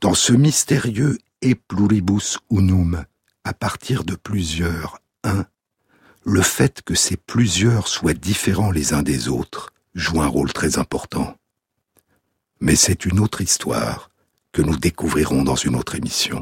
Dans 0.00 0.14
ce 0.14 0.32
mystérieux 0.32 1.18
et 1.42 1.54
pluribus 1.54 2.38
unum, 2.50 3.04
à 3.44 3.52
partir 3.52 4.04
de 4.04 4.14
plusieurs, 4.14 5.00
un, 5.22 5.44
le 6.24 6.40
fait 6.40 6.80
que 6.80 6.94
ces 6.94 7.18
plusieurs 7.18 7.88
soient 7.88 8.14
différents 8.14 8.70
les 8.70 8.94
uns 8.94 9.02
des 9.02 9.28
autres 9.28 9.74
joue 9.94 10.22
un 10.22 10.26
rôle 10.26 10.52
très 10.54 10.78
important. 10.78 11.36
Mais 12.60 12.74
c'est 12.74 13.04
une 13.04 13.20
autre 13.20 13.42
histoire 13.42 14.08
que 14.56 14.62
nous 14.62 14.78
découvrirons 14.78 15.42
dans 15.42 15.54
une 15.54 15.76
autre 15.76 15.96
émission. 15.96 16.34